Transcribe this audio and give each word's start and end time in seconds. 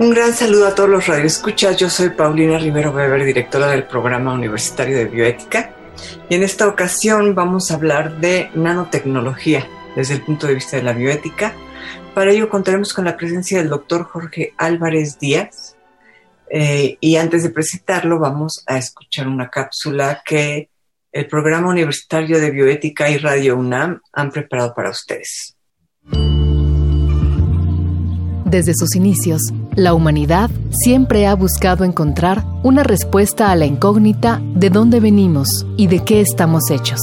Un 0.00 0.10
gran 0.10 0.32
saludo 0.32 0.68
a 0.68 0.76
todos 0.76 0.88
los 0.88 1.08
radioescuchas. 1.08 1.76
Yo 1.76 1.90
soy 1.90 2.10
Paulina 2.10 2.56
Rivero 2.56 2.92
Weber, 2.92 3.24
directora 3.24 3.66
del 3.66 3.84
Programa 3.84 4.32
Universitario 4.32 4.96
de 4.96 5.06
Bioética. 5.06 5.74
Y 6.28 6.36
en 6.36 6.44
esta 6.44 6.68
ocasión 6.68 7.34
vamos 7.34 7.70
a 7.70 7.74
hablar 7.74 8.20
de 8.20 8.48
nanotecnología 8.54 9.66
desde 9.96 10.14
el 10.14 10.22
punto 10.22 10.46
de 10.46 10.54
vista 10.54 10.76
de 10.76 10.84
la 10.84 10.92
bioética. 10.92 11.52
Para 12.14 12.30
ello 12.30 12.48
contaremos 12.48 12.94
con 12.94 13.06
la 13.06 13.16
presencia 13.16 13.58
del 13.58 13.70
doctor 13.70 14.04
Jorge 14.04 14.54
Álvarez 14.56 15.18
Díaz. 15.18 15.76
Eh, 16.48 16.96
y 17.00 17.16
antes 17.16 17.42
de 17.42 17.50
presentarlo, 17.50 18.20
vamos 18.20 18.62
a 18.68 18.78
escuchar 18.78 19.26
una 19.26 19.50
cápsula 19.50 20.22
que 20.24 20.70
el 21.10 21.26
Programa 21.26 21.70
Universitario 21.70 22.38
de 22.38 22.52
Bioética 22.52 23.10
y 23.10 23.18
Radio 23.18 23.56
UNAM 23.56 24.00
han 24.12 24.30
preparado 24.30 24.72
para 24.76 24.90
ustedes. 24.90 25.56
Desde 28.50 28.72
sus 28.74 28.96
inicios, 28.96 29.42
la 29.74 29.92
humanidad 29.92 30.50
siempre 30.70 31.26
ha 31.26 31.34
buscado 31.34 31.84
encontrar 31.84 32.46
una 32.62 32.82
respuesta 32.82 33.50
a 33.50 33.56
la 33.56 33.66
incógnita 33.66 34.40
de 34.54 34.70
dónde 34.70 35.00
venimos 35.00 35.66
y 35.76 35.86
de 35.86 36.02
qué 36.02 36.22
estamos 36.22 36.70
hechos. 36.70 36.98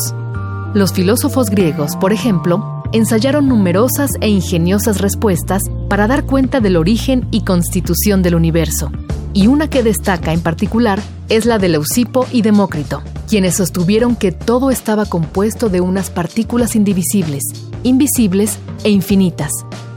Los 0.74 0.92
filósofos 0.92 1.52
griegos, 1.52 1.96
por 1.98 2.14
ejemplo, 2.14 2.82
ensayaron 2.94 3.48
numerosas 3.48 4.10
e 4.22 4.28
ingeniosas 4.28 5.02
respuestas 5.02 5.62
para 5.88 6.08
dar 6.08 6.26
cuenta 6.26 6.62
del 6.62 6.78
origen 6.78 7.28
y 7.30 7.42
constitución 7.42 8.24
del 8.24 8.34
universo, 8.34 8.92
y 9.34 9.46
una 9.46 9.70
que 9.70 9.84
destaca 9.84 10.34
en 10.34 10.42
particular 10.42 11.00
es 11.30 11.46
la 11.46 11.60
de 11.60 11.70
Leucipo 11.70 12.26
y 12.32 12.42
Demócrito, 12.42 13.04
quienes 13.30 13.56
sostuvieron 13.56 14.16
que 14.16 14.32
todo 14.32 14.72
estaba 14.72 15.06
compuesto 15.06 15.70
de 15.70 15.80
unas 15.80 16.10
partículas 16.10 16.76
indivisibles, 16.76 17.44
invisibles 17.84 18.58
e 18.84 18.90
infinitas, 18.90 19.52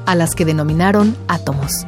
a 0.08 0.14
las 0.14 0.34
que 0.34 0.46
denominaron 0.46 1.14
átomos. 1.28 1.86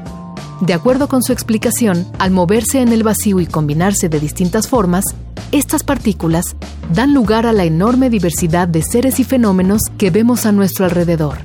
De 0.60 0.74
acuerdo 0.74 1.08
con 1.08 1.22
su 1.22 1.32
explicación, 1.32 2.06
al 2.18 2.30
moverse 2.30 2.82
en 2.82 2.92
el 2.92 3.02
vacío 3.02 3.40
y 3.40 3.46
combinarse 3.46 4.10
de 4.10 4.20
distintas 4.20 4.68
formas, 4.68 5.06
estas 5.52 5.82
partículas 5.84 6.54
dan 6.92 7.14
lugar 7.14 7.46
a 7.46 7.54
la 7.54 7.64
enorme 7.64 8.10
diversidad 8.10 8.68
de 8.68 8.82
seres 8.82 9.20
y 9.20 9.24
fenómenos 9.24 9.80
que 9.96 10.10
vemos 10.10 10.44
a 10.44 10.52
nuestro 10.52 10.84
alrededor. 10.84 11.38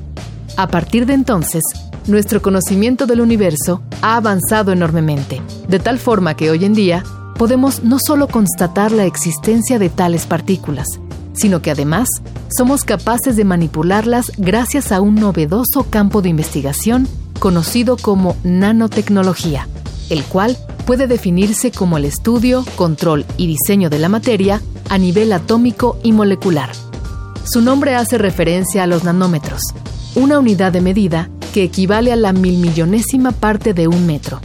A 0.57 0.67
partir 0.67 1.05
de 1.05 1.13
entonces, 1.13 1.63
nuestro 2.07 2.41
conocimiento 2.41 3.05
del 3.05 3.21
universo 3.21 3.81
ha 4.01 4.17
avanzado 4.17 4.73
enormemente, 4.73 5.41
de 5.69 5.79
tal 5.79 5.97
forma 5.97 6.35
que 6.35 6.49
hoy 6.49 6.65
en 6.65 6.73
día 6.73 7.05
podemos 7.37 7.83
no 7.83 7.99
solo 8.05 8.27
constatar 8.27 8.91
la 8.91 9.05
existencia 9.05 9.79
de 9.79 9.87
tales 9.87 10.25
partículas, 10.25 10.87
sino 11.35 11.61
que 11.61 11.71
además 11.71 12.07
somos 12.55 12.83
capaces 12.83 13.35
de 13.35 13.45
manipularlas 13.45 14.31
gracias 14.37 14.91
a 14.91 15.01
un 15.01 15.15
novedoso 15.15 15.87
campo 15.89 16.21
de 16.21 16.29
investigación 16.29 17.07
conocido 17.39 17.97
como 17.97 18.35
nanotecnología, 18.43 19.67
el 20.09 20.23
cual 20.23 20.57
puede 20.85 21.07
definirse 21.07 21.71
como 21.71 21.97
el 21.97 22.05
estudio, 22.05 22.65
control 22.75 23.25
y 23.37 23.47
diseño 23.47 23.89
de 23.89 23.99
la 23.99 24.09
materia 24.09 24.61
a 24.89 24.97
nivel 24.97 25.33
atómico 25.33 25.99
y 26.03 26.11
molecular. 26.11 26.69
Su 27.43 27.61
nombre 27.61 27.95
hace 27.95 28.17
referencia 28.17 28.83
a 28.83 28.87
los 28.87 29.03
nanómetros, 29.03 29.61
una 30.15 30.39
unidad 30.39 30.71
de 30.71 30.81
medida 30.81 31.29
que 31.53 31.63
equivale 31.63 32.11
a 32.11 32.15
la 32.15 32.33
milmillonésima 32.33 33.31
parte 33.31 33.73
de 33.73 33.87
un 33.87 34.05
metro. 34.05 34.39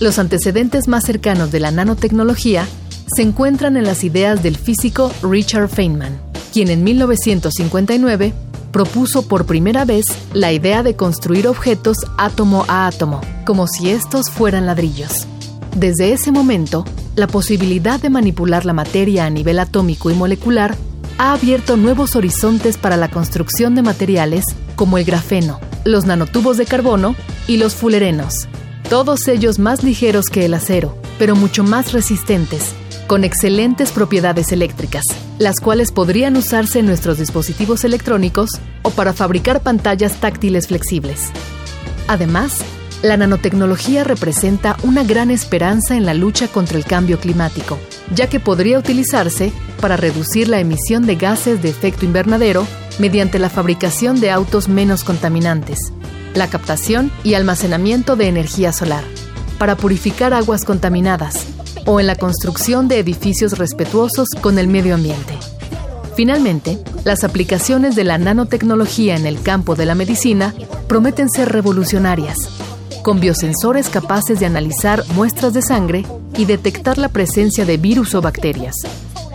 Los 0.00 0.18
antecedentes 0.18 0.86
más 0.86 1.04
cercanos 1.04 1.50
de 1.50 1.60
la 1.60 1.70
nanotecnología 1.70 2.66
se 3.14 3.22
encuentran 3.22 3.76
en 3.76 3.84
las 3.84 4.04
ideas 4.04 4.42
del 4.42 4.56
físico 4.56 5.12
Richard 5.22 5.68
Feynman, 5.68 6.20
quien 6.52 6.68
en 6.68 6.84
1959 6.84 8.32
propuso 8.72 9.26
por 9.26 9.46
primera 9.46 9.84
vez 9.84 10.04
la 10.32 10.52
idea 10.52 10.82
de 10.82 10.94
construir 10.94 11.48
objetos 11.48 11.96
átomo 12.16 12.64
a 12.68 12.86
átomo, 12.86 13.20
como 13.44 13.66
si 13.66 13.90
estos 13.90 14.30
fueran 14.30 14.66
ladrillos. 14.66 15.26
Desde 15.74 16.12
ese 16.12 16.32
momento, 16.32 16.84
la 17.16 17.26
posibilidad 17.26 18.00
de 18.00 18.10
manipular 18.10 18.64
la 18.64 18.72
materia 18.72 19.26
a 19.26 19.30
nivel 19.30 19.58
atómico 19.58 20.10
y 20.10 20.14
molecular 20.14 20.76
ha 21.18 21.32
abierto 21.32 21.76
nuevos 21.76 22.14
horizontes 22.14 22.78
para 22.78 22.96
la 22.96 23.10
construcción 23.10 23.74
de 23.74 23.82
materiales 23.82 24.44
como 24.76 24.98
el 24.98 25.04
grafeno, 25.04 25.60
los 25.84 26.06
nanotubos 26.06 26.56
de 26.56 26.66
carbono 26.66 27.16
y 27.46 27.56
los 27.56 27.74
fulerenos, 27.74 28.48
todos 28.88 29.26
ellos 29.28 29.58
más 29.58 29.82
ligeros 29.82 30.26
que 30.26 30.44
el 30.44 30.54
acero, 30.54 30.96
pero 31.18 31.34
mucho 31.34 31.64
más 31.64 31.92
resistentes, 31.92 32.74
con 33.08 33.24
excelentes 33.24 33.90
propiedades 33.90 34.52
eléctricas, 34.52 35.02
las 35.38 35.58
cuales 35.60 35.90
podrían 35.90 36.36
usarse 36.36 36.78
en 36.78 36.86
nuestros 36.86 37.18
dispositivos 37.18 37.82
electrónicos 37.84 38.50
o 38.82 38.90
para 38.90 39.14
fabricar 39.14 39.62
pantallas 39.62 40.20
táctiles 40.20 40.68
flexibles. 40.68 41.30
Además, 42.06 42.58
la 43.02 43.16
nanotecnología 43.16 44.04
representa 44.04 44.76
una 44.82 45.04
gran 45.04 45.30
esperanza 45.30 45.96
en 45.96 46.04
la 46.04 46.14
lucha 46.14 46.48
contra 46.48 46.76
el 46.76 46.84
cambio 46.84 47.18
climático, 47.18 47.78
ya 48.14 48.28
que 48.28 48.40
podría 48.40 48.78
utilizarse 48.78 49.52
para 49.80 49.96
reducir 49.96 50.48
la 50.48 50.60
emisión 50.60 51.06
de 51.06 51.16
gases 51.16 51.62
de 51.62 51.70
efecto 51.70 52.04
invernadero 52.04 52.66
mediante 52.98 53.38
la 53.38 53.48
fabricación 53.48 54.20
de 54.20 54.30
autos 54.30 54.68
menos 54.68 55.02
contaminantes, 55.02 55.92
la 56.34 56.50
captación 56.50 57.10
y 57.24 57.34
almacenamiento 57.34 58.16
de 58.16 58.28
energía 58.28 58.72
solar, 58.72 59.04
para 59.58 59.76
purificar 59.76 60.34
aguas 60.34 60.64
contaminadas, 60.64 61.46
o 61.86 62.00
en 62.00 62.06
la 62.06 62.16
construcción 62.16 62.88
de 62.88 62.98
edificios 62.98 63.58
respetuosos 63.58 64.28
con 64.40 64.58
el 64.58 64.68
medio 64.68 64.94
ambiente. 64.94 65.34
Finalmente, 66.16 66.78
las 67.04 67.22
aplicaciones 67.22 67.94
de 67.94 68.04
la 68.04 68.18
nanotecnología 68.18 69.16
en 69.16 69.26
el 69.26 69.40
campo 69.40 69.76
de 69.76 69.86
la 69.86 69.94
medicina 69.94 70.54
prometen 70.88 71.30
ser 71.30 71.50
revolucionarias, 71.50 72.36
con 73.02 73.20
biosensores 73.20 73.88
capaces 73.88 74.40
de 74.40 74.46
analizar 74.46 75.04
muestras 75.14 75.54
de 75.54 75.62
sangre 75.62 76.04
y 76.36 76.44
detectar 76.44 76.98
la 76.98 77.08
presencia 77.08 77.64
de 77.64 77.76
virus 77.76 78.14
o 78.14 78.20
bacterias, 78.20 78.74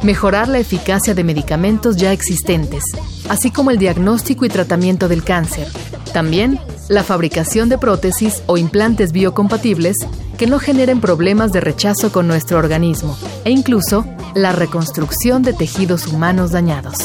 mejorar 0.03 0.47
la 0.47 0.59
eficacia 0.59 1.15
de 1.15 1.23
medicamentos 1.23 1.97
ya 1.97 2.11
existentes, 2.11 2.83
así 3.29 3.51
como 3.51 3.71
el 3.71 3.77
diagnóstico 3.77 4.45
y 4.45 4.49
tratamiento 4.49 5.07
del 5.07 5.23
cáncer. 5.23 5.67
También 6.13 6.59
la 6.89 7.03
fabricación 7.03 7.69
de 7.69 7.77
prótesis 7.77 8.43
o 8.45 8.57
implantes 8.57 9.11
biocompatibles 9.11 9.97
que 10.37 10.47
no 10.47 10.59
generen 10.59 10.99
problemas 10.99 11.51
de 11.51 11.61
rechazo 11.61 12.11
con 12.11 12.27
nuestro 12.27 12.57
organismo 12.57 13.17
e 13.45 13.51
incluso 13.51 14.05
la 14.35 14.51
reconstrucción 14.51 15.43
de 15.43 15.53
tejidos 15.53 16.07
humanos 16.07 16.51
dañados. 16.51 16.95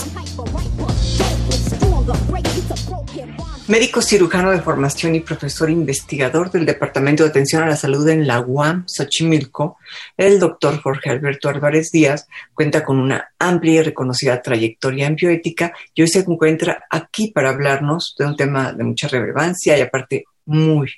Médico 3.69 4.01
cirujano 4.01 4.51
de 4.51 4.63
formación 4.63 5.15
y 5.15 5.21
profesor 5.21 5.69
investigador 5.69 6.51
del 6.51 6.65
Departamento 6.65 7.23
de 7.23 7.29
Atención 7.29 7.63
a 7.63 7.67
la 7.67 7.77
Salud 7.77 8.09
en 8.09 8.27
la 8.27 8.41
UAM, 8.41 8.87
Xochimilco, 8.87 9.77
el 10.17 10.41
doctor 10.41 10.81
Jorge 10.81 11.11
Alberto 11.11 11.51
Álvarez 11.51 11.91
Díaz 11.93 12.27
cuenta 12.55 12.83
con 12.83 12.99
una 12.99 13.29
amplia 13.39 13.75
y 13.75 13.83
reconocida 13.83 14.41
trayectoria 14.41 15.07
en 15.07 15.17
bioética 15.17 15.75
y 15.93 16.01
hoy 16.01 16.09
se 16.09 16.21
encuentra 16.21 16.87
aquí 16.89 17.31
para 17.31 17.51
hablarnos 17.51 18.15
de 18.19 18.25
un 18.25 18.37
tema 18.37 18.73
de 18.73 18.85
mucha 18.85 19.07
relevancia 19.07 19.77
y 19.77 19.83
aparte 19.83 20.25
muy 20.47 20.91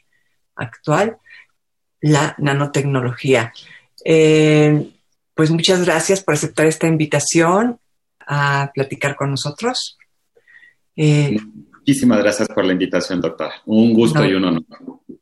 actual, 0.55 1.17
la 2.01 2.37
nanotecnología. 2.39 3.53
Eh, 4.05 4.93
pues 5.35 5.51
muchas 5.51 5.85
gracias 5.85 6.23
por 6.23 6.35
aceptar 6.35 6.67
esta 6.67 6.87
invitación 6.87 7.81
a 8.29 8.71
platicar 8.73 9.17
con 9.17 9.33
nosotros. 9.33 9.99
Eh, 10.95 11.37
Muchísimas 11.81 12.19
gracias 12.19 12.49
por 12.49 12.65
la 12.65 12.73
invitación, 12.73 13.21
doctor. 13.21 13.51
Un 13.67 13.93
gusto 13.95 14.25
y 14.25 14.35
un 14.35 14.45
honor. 14.45 14.65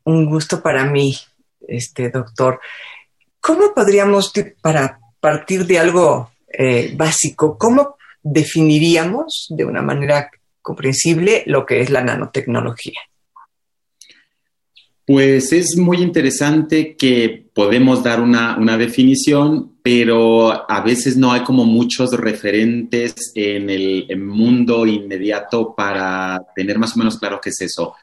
Un 0.05 0.27
gusto 0.27 0.61
para 0.61 0.85
mí, 0.85 1.17
este 1.67 2.11
doctor. 2.11 2.61
¿Cómo 3.41 3.73
podríamos, 3.75 4.33
para 4.61 4.99
partir 5.21 5.67
de 5.67 5.79
algo 5.79 6.33
eh, 6.53 6.93
básico, 6.97 7.57
cómo 7.57 7.97
definiríamos 8.23 9.47
de 9.51 9.65
una 9.65 9.83
manera 9.83 10.31
comprensible 10.61 11.45
lo 11.47 11.65
que 11.65 11.81
es 11.81 11.91
la 11.91 12.03
nanotecnología? 12.03 13.01
Pues 15.07 15.55
es 15.55 15.79
muy 15.79 16.03
interesante 16.03 16.95
que 16.95 17.49
podemos 17.55 18.03
dar 18.03 18.21
una, 18.21 18.77
definición, 18.77 19.78
pero 19.91 20.71
a 20.71 20.83
veces 20.83 21.17
no 21.17 21.33
hay 21.33 21.41
como 21.41 21.65
muchos 21.65 22.13
referentes 22.13 23.33
en 23.35 23.71
el 23.71 24.07
mundo 24.19 24.85
inmediato 24.85 25.75
para 25.75 26.45
tener 26.55 26.79
más 26.79 26.95
o 26.95 26.99
menos 26.99 27.19
claro 27.19 27.41
qué 27.43 27.49
es 27.49 27.63
eso. 27.63 27.95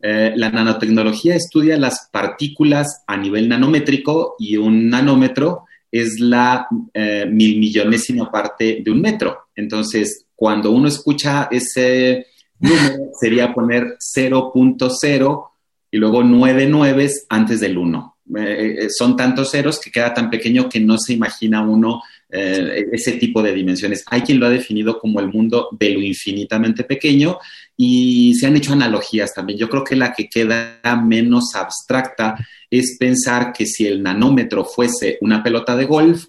Eh, 0.00 0.32
la 0.36 0.48
nanotecnología 0.48 1.34
estudia 1.36 1.76
las 1.76 2.08
partículas 2.10 3.02
a 3.06 3.18
nivel 3.18 3.46
nanométrico 3.46 4.36
y 4.38 4.56
un 4.56 4.88
nanómetro 4.88 5.66
es 5.92 6.18
la 6.18 6.66
eh, 6.94 7.26
mil 7.30 7.58
millonésima 7.58 8.32
parte 8.32 8.80
de 8.82 8.90
un 8.90 9.02
metro. 9.02 9.48
Entonces, 9.54 10.24
cuando 10.34 10.70
uno 10.70 10.88
escucha 10.88 11.48
ese 11.50 12.24
número, 12.58 13.10
sería 13.20 13.52
poner 13.52 13.98
0.0 13.98 15.48
y 15.90 15.98
luego 15.98 16.24
nueve 16.24 16.66
nueves 16.66 17.26
antes 17.28 17.60
del 17.60 17.76
1. 17.76 18.13
Eh, 18.36 18.88
son 18.88 19.16
tantos 19.16 19.50
ceros 19.50 19.78
que 19.78 19.90
queda 19.90 20.14
tan 20.14 20.30
pequeño 20.30 20.68
que 20.68 20.80
no 20.80 20.96
se 20.98 21.12
imagina 21.12 21.62
uno 21.62 22.02
eh, 22.30 22.86
ese 22.90 23.12
tipo 23.12 23.42
de 23.42 23.54
dimensiones. 23.54 24.02
Hay 24.10 24.22
quien 24.22 24.40
lo 24.40 24.46
ha 24.46 24.50
definido 24.50 24.98
como 24.98 25.20
el 25.20 25.28
mundo 25.28 25.68
de 25.78 25.90
lo 25.90 26.00
infinitamente 26.00 26.84
pequeño 26.84 27.38
y 27.76 28.34
se 28.34 28.46
han 28.46 28.56
hecho 28.56 28.72
analogías 28.72 29.34
también. 29.34 29.58
Yo 29.58 29.68
creo 29.68 29.84
que 29.84 29.94
la 29.94 30.12
que 30.12 30.28
queda 30.28 30.80
menos 31.04 31.54
abstracta 31.54 32.36
es 32.70 32.96
pensar 32.98 33.52
que 33.52 33.66
si 33.66 33.86
el 33.86 34.02
nanómetro 34.02 34.64
fuese 34.64 35.18
una 35.20 35.42
pelota 35.42 35.76
de 35.76 35.84
golf, 35.84 36.26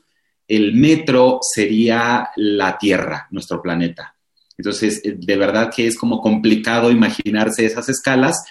el 0.48 0.76
metro 0.76 1.40
sería 1.42 2.30
la 2.36 2.78
Tierra, 2.78 3.28
nuestro 3.32 3.62
planeta. 3.62 4.16
Entonces, 4.58 5.02
eh, 5.04 5.16
de 5.18 5.38
verdad 5.38 5.72
que 5.76 5.88
es 5.88 5.98
como 5.98 6.22
complicado 6.22 6.92
imaginarse 6.92 7.66
esas 7.66 7.90
escalas, 7.90 8.46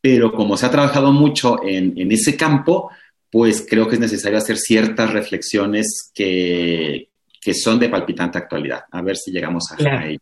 pero 0.00 0.32
como 0.32 0.56
se 0.56 0.66
ha 0.66 0.70
trabajado 0.70 1.12
mucho 1.12 1.62
en, 1.62 1.94
en 1.96 2.12
ese 2.12 2.36
campo, 2.36 2.90
pues 3.30 3.64
creo 3.68 3.88
que 3.88 3.94
es 3.94 4.00
necesario 4.00 4.38
hacer 4.38 4.58
ciertas 4.58 5.12
reflexiones 5.12 6.10
que, 6.14 7.08
son 7.54 7.78
de 7.78 7.88
palpitante 7.88 8.38
actualidad. 8.38 8.84
A 8.90 9.02
ver 9.02 9.16
si 9.16 9.30
llegamos 9.30 9.70
a 9.72 9.76
claro, 9.76 9.98
ahí. 9.98 10.18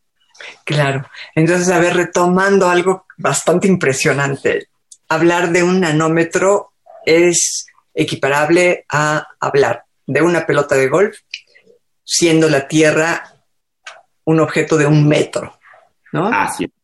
Claro. 0.65 1.09
Entonces, 1.35 1.69
a 1.69 1.79
ver, 1.79 1.97
retomando 1.97 2.69
algo 2.69 3.07
bastante 3.17 3.67
impresionante, 3.67 4.69
hablar 5.09 5.51
de 5.51 5.63
un 5.63 5.81
nanómetro 5.81 6.73
es 7.05 7.67
equiparable 7.95 8.85
a 8.89 9.27
hablar 9.41 9.85
de 10.07 10.23
una 10.23 10.47
pelota 10.47 10.75
de 10.75 10.89
golf, 10.89 11.19
siendo 12.05 12.49
la 12.49 12.69
Tierra 12.69 13.35
un 14.25 14.41
objeto 14.41 14.77
de 14.77 14.87
un 14.87 15.09
metro, 15.09 15.59
¿no? 16.13 16.29
Así 16.29 16.65
es 16.65 16.78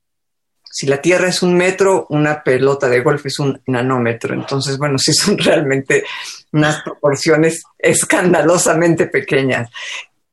si 0.74 0.88
la 0.88 1.00
Tierra 1.00 1.28
es 1.28 1.40
un 1.40 1.54
metro, 1.54 2.08
una 2.10 2.42
pelota 2.42 2.88
de 2.88 3.00
golf 3.00 3.24
es 3.26 3.38
un 3.38 3.62
nanómetro. 3.68 4.34
Entonces, 4.34 4.76
bueno, 4.76 4.98
sí 4.98 5.12
son 5.14 5.38
realmente 5.38 6.02
unas 6.50 6.82
proporciones 6.82 7.62
escandalosamente 7.78 9.06
pequeñas. 9.06 9.70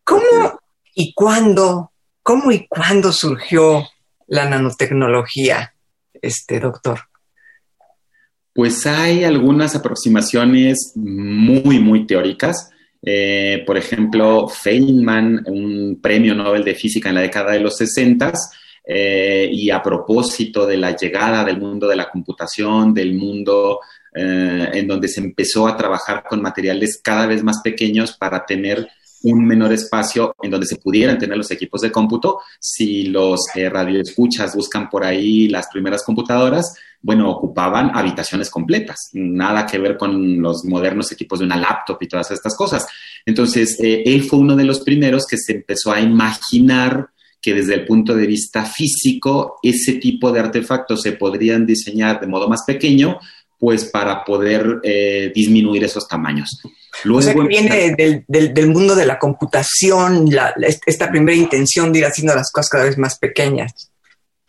¿Cómo 0.03 0.59
y 0.95 1.13
cuándo, 1.13 1.91
cómo 2.23 2.51
y 2.51 2.65
cuándo 2.67 3.11
surgió 3.11 3.87
la 4.25 4.49
nanotecnología, 4.49 5.75
este 6.19 6.59
doctor? 6.59 7.01
Pues 8.51 8.87
hay 8.87 9.23
algunas 9.23 9.75
aproximaciones 9.75 10.93
muy, 10.95 11.77
muy 11.77 12.07
teóricas. 12.07 12.71
Eh, 13.03 13.63
por 13.67 13.77
ejemplo, 13.77 14.47
Feynman, 14.47 15.43
un 15.45 15.99
premio 16.01 16.33
Nobel 16.33 16.63
de 16.63 16.73
Física 16.73 17.09
en 17.09 17.15
la 17.15 17.21
década 17.21 17.51
de 17.51 17.59
los 17.59 17.77
60, 17.77 18.33
eh, 18.83 19.47
y 19.51 19.69
a 19.69 19.81
propósito 19.81 20.65
de 20.65 20.77
la 20.77 20.95
llegada 20.95 21.43
del 21.43 21.59
mundo 21.59 21.87
de 21.87 21.95
la 21.95 22.09
computación, 22.09 22.93
del 22.93 23.13
mundo 23.13 23.79
eh, 24.13 24.69
en 24.73 24.87
donde 24.87 25.07
se 25.07 25.21
empezó 25.21 25.67
a 25.67 25.77
trabajar 25.77 26.23
con 26.27 26.41
materiales 26.41 26.99
cada 27.01 27.27
vez 27.27 27.43
más 27.43 27.61
pequeños 27.61 28.17
para 28.17 28.45
tener 28.45 28.87
un 29.23 29.45
menor 29.45 29.71
espacio 29.71 30.35
en 30.41 30.49
donde 30.49 30.65
se 30.65 30.77
pudieran 30.77 31.19
tener 31.19 31.37
los 31.37 31.51
equipos 31.51 31.81
de 31.81 31.91
cómputo. 31.91 32.39
Si 32.59 33.03
los 33.03 33.39
eh, 33.53 33.69
radioescuchas 33.69 34.55
buscan 34.55 34.89
por 34.89 35.03
ahí 35.03 35.47
las 35.47 35.67
primeras 35.67 36.03
computadoras, 36.03 36.75
bueno, 37.03 37.29
ocupaban 37.29 37.91
habitaciones 37.95 38.49
completas, 38.49 39.09
nada 39.13 39.67
que 39.67 39.77
ver 39.77 39.95
con 39.95 40.41
los 40.41 40.65
modernos 40.65 41.11
equipos 41.11 41.39
de 41.39 41.45
una 41.45 41.57
laptop 41.57 41.97
y 42.01 42.07
todas 42.07 42.31
estas 42.31 42.55
cosas. 42.55 42.87
Entonces, 43.25 43.77
él 43.79 44.23
fue 44.23 44.39
uno 44.39 44.55
de 44.55 44.63
los 44.63 44.81
primeros 44.81 45.27
que 45.27 45.37
se 45.37 45.53
empezó 45.53 45.91
a 45.91 46.01
imaginar 46.01 47.10
que 47.41 47.53
desde 47.53 47.73
el 47.73 47.85
punto 47.85 48.15
de 48.15 48.27
vista 48.27 48.63
físico 48.65 49.57
ese 49.63 49.93
tipo 49.93 50.31
de 50.31 50.39
artefactos 50.39 51.01
se 51.01 51.13
podrían 51.13 51.65
diseñar 51.65 52.19
de 52.19 52.27
modo 52.27 52.47
más 52.47 52.63
pequeño, 52.65 53.19
pues 53.57 53.85
para 53.85 54.23
poder 54.23 54.79
eh, 54.83 55.31
disminuir 55.33 55.83
esos 55.83 56.07
tamaños. 56.07 56.61
Luego, 57.03 57.19
o 57.19 57.21
sea, 57.21 57.33
que 57.33 57.41
viene 57.41 57.95
del, 58.27 58.67
mundo 58.67 58.95
de 58.95 59.05
la 59.05 59.17
computación, 59.17 60.29
esta 60.85 61.09
primera 61.09 61.37
intención 61.37 61.91
de 61.91 61.99
ir 61.99 62.05
haciendo 62.05 62.35
las 62.35 62.51
cosas 62.51 62.69
cada 62.69 62.83
vez 62.85 62.97
más 62.97 63.17
pequeñas. 63.17 63.91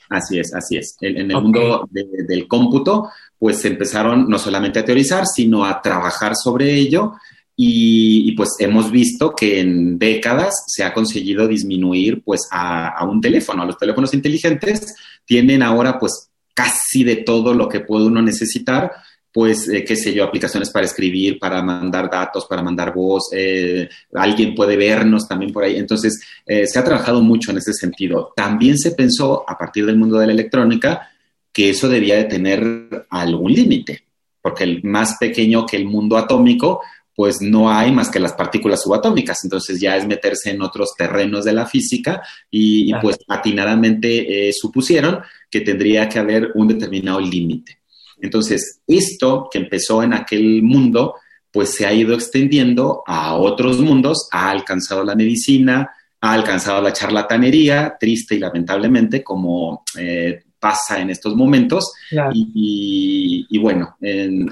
Así 0.08 0.38
es, 0.38 0.54
así 0.54 0.76
es. 0.76 0.96
En, 1.00 1.30
el 1.30 1.40
mundo 1.40 1.88
del 1.90 2.46
cómputo, 2.48 3.10
pues 3.38 3.58
se 3.58 3.68
empezaron 3.68 4.28
no 4.28 4.38
solamente 4.38 4.78
a 4.78 4.84
teorizar, 4.84 5.26
sino 5.26 5.64
a 5.64 5.80
trabajar 5.80 6.34
sobre 6.36 6.74
ello 6.74 7.14
y, 7.56 8.32
pues 8.32 8.50
hemos 8.58 8.90
visto 8.90 9.34
que 9.34 9.60
en 9.60 9.98
décadas 9.98 10.54
se 10.66 10.84
ha 10.84 10.94
conseguido 10.94 11.46
disminuir 11.46 12.22
pues 12.22 12.48
a, 12.50 13.04
un 13.04 13.20
teléfono. 13.20 13.64
Los 13.64 13.78
teléfonos 13.78 14.14
inteligentes 14.14 14.94
tienen 15.24 15.62
ahora 15.62 15.98
pues 15.98 16.30
casi 16.54 17.04
de 17.04 17.16
todo 17.16 17.54
lo 17.54 17.68
que 17.68 17.80
puede 17.80 18.06
uno 18.06 18.22
necesitar, 18.22 18.92
pues, 19.32 19.68
eh, 19.68 19.84
qué 19.84 19.96
sé 19.96 20.12
yo, 20.12 20.24
aplicaciones 20.24 20.70
para 20.70 20.84
escribir, 20.84 21.38
para 21.38 21.62
mandar 21.62 22.10
datos, 22.10 22.46
para 22.46 22.62
mandar 22.62 22.92
voz, 22.92 23.30
eh, 23.32 23.88
alguien 24.14 24.54
puede 24.54 24.76
vernos 24.76 25.26
también 25.26 25.52
por 25.52 25.64
ahí. 25.64 25.76
Entonces, 25.76 26.22
eh, 26.44 26.66
se 26.66 26.78
ha 26.78 26.84
trabajado 26.84 27.22
mucho 27.22 27.50
en 27.50 27.58
ese 27.58 27.72
sentido. 27.72 28.32
También 28.36 28.76
se 28.76 28.90
pensó, 28.90 29.44
a 29.48 29.56
partir 29.56 29.86
del 29.86 29.96
mundo 29.96 30.18
de 30.18 30.26
la 30.26 30.32
electrónica, 30.32 31.08
que 31.52 31.70
eso 31.70 31.88
debía 31.88 32.16
de 32.16 32.24
tener 32.24 33.06
algún 33.10 33.52
límite, 33.52 34.04
porque 34.42 34.64
el 34.64 34.82
más 34.84 35.16
pequeño 35.18 35.64
que 35.64 35.76
el 35.76 35.86
mundo 35.86 36.16
atómico, 36.18 36.80
pues 37.14 37.40
no 37.40 37.70
hay 37.70 37.92
más 37.92 38.10
que 38.10 38.20
las 38.20 38.32
partículas 38.32 38.82
subatómicas. 38.82 39.44
Entonces 39.44 39.80
ya 39.80 39.96
es 39.96 40.06
meterse 40.06 40.50
en 40.50 40.62
otros 40.62 40.94
terrenos 40.96 41.44
de 41.44 41.52
la 41.52 41.66
física 41.66 42.22
y, 42.50 42.92
pues 43.00 43.18
atinadamente 43.28 44.48
eh, 44.48 44.52
supusieron 44.52 45.20
que 45.50 45.60
tendría 45.60 46.08
que 46.08 46.18
haber 46.18 46.52
un 46.54 46.68
determinado 46.68 47.20
límite. 47.20 47.78
Entonces, 48.20 48.80
esto 48.86 49.48
que 49.50 49.58
empezó 49.58 50.02
en 50.02 50.14
aquel 50.14 50.62
mundo, 50.62 51.16
pues 51.50 51.74
se 51.74 51.84
ha 51.84 51.92
ido 51.92 52.14
extendiendo 52.14 53.02
a 53.06 53.34
otros 53.34 53.80
mundos, 53.80 54.28
ha 54.30 54.48
alcanzado 54.50 55.04
la 55.04 55.16
medicina, 55.16 55.90
ha 56.20 56.32
alcanzado 56.32 56.80
la 56.80 56.92
charlatanería, 56.92 57.96
triste 57.98 58.36
y 58.36 58.38
lamentablemente, 58.38 59.24
como 59.24 59.84
eh, 59.98 60.44
pasa 60.62 61.00
en 61.00 61.10
estos 61.10 61.34
momentos. 61.34 61.92
Y, 62.32 63.58
bueno, 63.58 63.96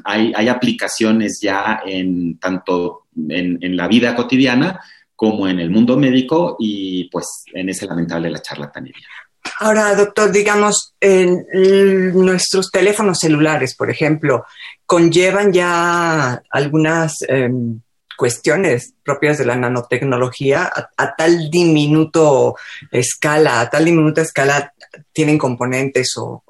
hay, 0.05 0.49
aplicaciones 0.49 1.39
ya 1.41 1.81
en 1.87 2.37
tanto 2.39 3.07
en, 3.17 3.77
la 3.77 3.87
vida 3.87 4.17
cotidiana 4.17 4.81
como 5.15 5.47
en 5.47 5.61
el 5.61 5.71
mundo 5.71 5.97
médico 5.97 6.57
y 6.59 7.05
pues 7.11 7.45
en 7.55 7.69
ese 7.69 7.87
lamentable 7.87 8.29
la 8.29 8.43
charlatanería. 8.43 9.07
Ahora, 9.61 9.95
doctor, 9.95 10.33
digamos, 10.33 10.95
nuestros 11.01 12.71
teléfonos 12.73 13.19
celulares, 13.19 13.77
por 13.77 13.89
ejemplo, 13.91 14.45
conllevan 14.87 15.53
ya 15.53 16.43
algunas 16.51 17.23
em, 17.29 17.81
cuestiones 18.21 18.93
propias 19.03 19.39
de 19.39 19.47
la 19.47 19.57
nanotecnología 19.57 20.71
a, 20.95 21.17
tal 21.17 21.51
diminuto 21.51 22.55
escala, 22.91 23.63
a 23.63 23.71
tal 23.71 23.87
diminuta 23.87 24.21
escala 24.21 24.75
tienen 25.13 25.39
componentes 25.39 26.15
o, 26.17 26.43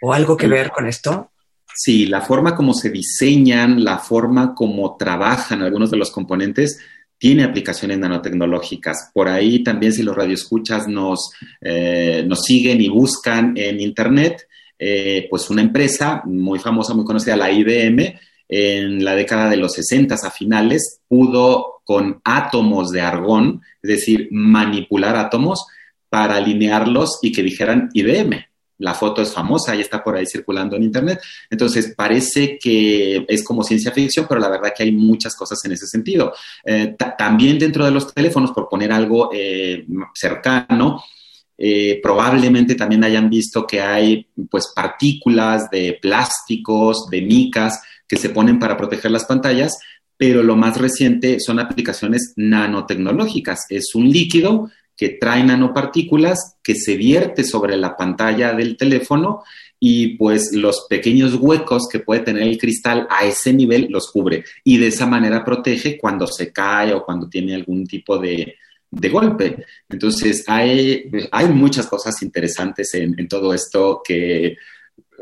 o, 0.00 0.12
algo 0.12 0.36
que 0.36 0.46
ver 0.46 0.70
con 0.70 0.86
esto? 0.86 1.30
Sí, 1.74 2.06
la 2.06 2.20
forma 2.20 2.54
como 2.56 2.74
se 2.74 2.90
diseñan, 2.90 3.84
la 3.84 3.98
forma 3.98 4.54
como 4.54 4.96
trabajan 4.96 5.62
algunos 5.62 5.90
de 5.90 5.96
los 5.96 6.10
componentes 6.10 6.78
tiene 7.18 7.44
aplicaciones 7.44 7.98
nanotecnológicas. 7.98 9.10
Por 9.12 9.28
ahí 9.28 9.62
también 9.62 9.92
si 9.92 10.02
los 10.02 10.16
radioescuchas 10.16 10.86
nos, 10.88 11.32
eh, 11.60 12.24
nos 12.26 12.42
siguen 12.42 12.80
y 12.80 12.88
buscan 12.88 13.54
en 13.56 13.80
Internet, 13.80 14.46
eh, 14.78 15.26
pues 15.28 15.50
una 15.50 15.62
empresa 15.62 16.22
muy 16.24 16.60
famosa, 16.60 16.94
muy 16.94 17.04
conocida, 17.04 17.36
la 17.36 17.50
IBM, 17.50 18.18
en 18.48 19.04
la 19.04 19.14
década 19.14 19.50
de 19.50 19.56
los 19.56 19.72
60 19.74 20.14
a 20.14 20.30
finales, 20.30 21.00
pudo 21.08 21.80
con 21.84 22.20
átomos 22.24 22.90
de 22.90 23.00
argón, 23.00 23.62
es 23.82 23.90
decir, 23.90 24.28
manipular 24.30 25.16
átomos, 25.16 25.66
para 26.08 26.36
alinearlos 26.36 27.18
y 27.22 27.32
que 27.32 27.42
dijeran 27.42 27.90
IBM. 27.92 28.48
La 28.78 28.94
foto 28.94 29.22
es 29.22 29.32
famosa 29.32 29.74
y 29.74 29.80
está 29.80 30.02
por 30.04 30.16
ahí 30.16 30.24
circulando 30.24 30.76
en 30.76 30.84
Internet. 30.84 31.20
Entonces, 31.50 31.94
parece 31.96 32.58
que 32.58 33.24
es 33.26 33.42
como 33.42 33.64
ciencia 33.64 33.90
ficción, 33.90 34.26
pero 34.28 34.40
la 34.40 34.48
verdad 34.48 34.72
que 34.76 34.84
hay 34.84 34.92
muchas 34.92 35.34
cosas 35.34 35.58
en 35.64 35.72
ese 35.72 35.86
sentido. 35.86 36.32
Eh, 36.64 36.94
también 37.18 37.58
dentro 37.58 37.84
de 37.84 37.90
los 37.90 38.14
teléfonos, 38.14 38.52
por 38.52 38.68
poner 38.68 38.92
algo 38.92 39.30
eh, 39.32 39.84
cercano, 40.14 41.02
eh, 41.60 41.98
probablemente 42.00 42.76
también 42.76 43.02
hayan 43.02 43.28
visto 43.28 43.66
que 43.66 43.80
hay 43.80 44.28
pues 44.48 44.68
partículas 44.74 45.68
de 45.70 45.98
plásticos, 46.00 47.08
de 47.10 47.22
micas 47.22 47.82
que 48.06 48.16
se 48.16 48.30
ponen 48.30 48.60
para 48.60 48.76
proteger 48.76 49.10
las 49.10 49.24
pantallas, 49.24 49.76
pero 50.16 50.44
lo 50.44 50.54
más 50.54 50.76
reciente 50.76 51.40
son 51.40 51.58
aplicaciones 51.58 52.32
nanotecnológicas. 52.36 53.66
Es 53.70 53.94
un 53.96 54.08
líquido 54.08 54.70
que 54.98 55.10
trae 55.10 55.44
nanopartículas 55.44 56.56
que 56.62 56.74
se 56.74 56.96
vierte 56.96 57.44
sobre 57.44 57.76
la 57.76 57.96
pantalla 57.96 58.52
del 58.52 58.76
teléfono 58.76 59.44
y 59.80 60.16
pues 60.16 60.52
los 60.52 60.86
pequeños 60.90 61.36
huecos 61.36 61.88
que 61.90 62.00
puede 62.00 62.20
tener 62.20 62.42
el 62.42 62.58
cristal 62.58 63.06
a 63.08 63.24
ese 63.24 63.52
nivel 63.52 63.86
los 63.90 64.10
cubre 64.10 64.44
y 64.64 64.76
de 64.76 64.88
esa 64.88 65.06
manera 65.06 65.44
protege 65.44 65.96
cuando 65.96 66.26
se 66.26 66.52
cae 66.52 66.92
o 66.92 67.04
cuando 67.04 67.28
tiene 67.28 67.54
algún 67.54 67.86
tipo 67.86 68.18
de, 68.18 68.56
golpe. 68.90 69.64
Entonces 69.88 70.44
hay, 70.48 71.08
hay 71.30 71.46
muchas 71.46 71.86
cosas 71.86 72.20
interesantes 72.22 72.92
en 72.94 73.28
todo 73.28 73.54
esto 73.54 74.02
que 74.04 74.56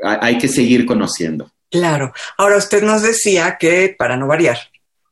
hay 0.03 0.39
que 0.39 0.49
seguir 0.49 0.87
conociendo. 0.87 1.51
Claro. 1.71 2.13
Ahora 2.39 2.57
usted 2.57 2.83
nos 2.83 3.03
decía 3.03 3.57
que, 3.59 3.95
para 3.99 4.17
no 4.17 4.27
variar, 4.27 4.59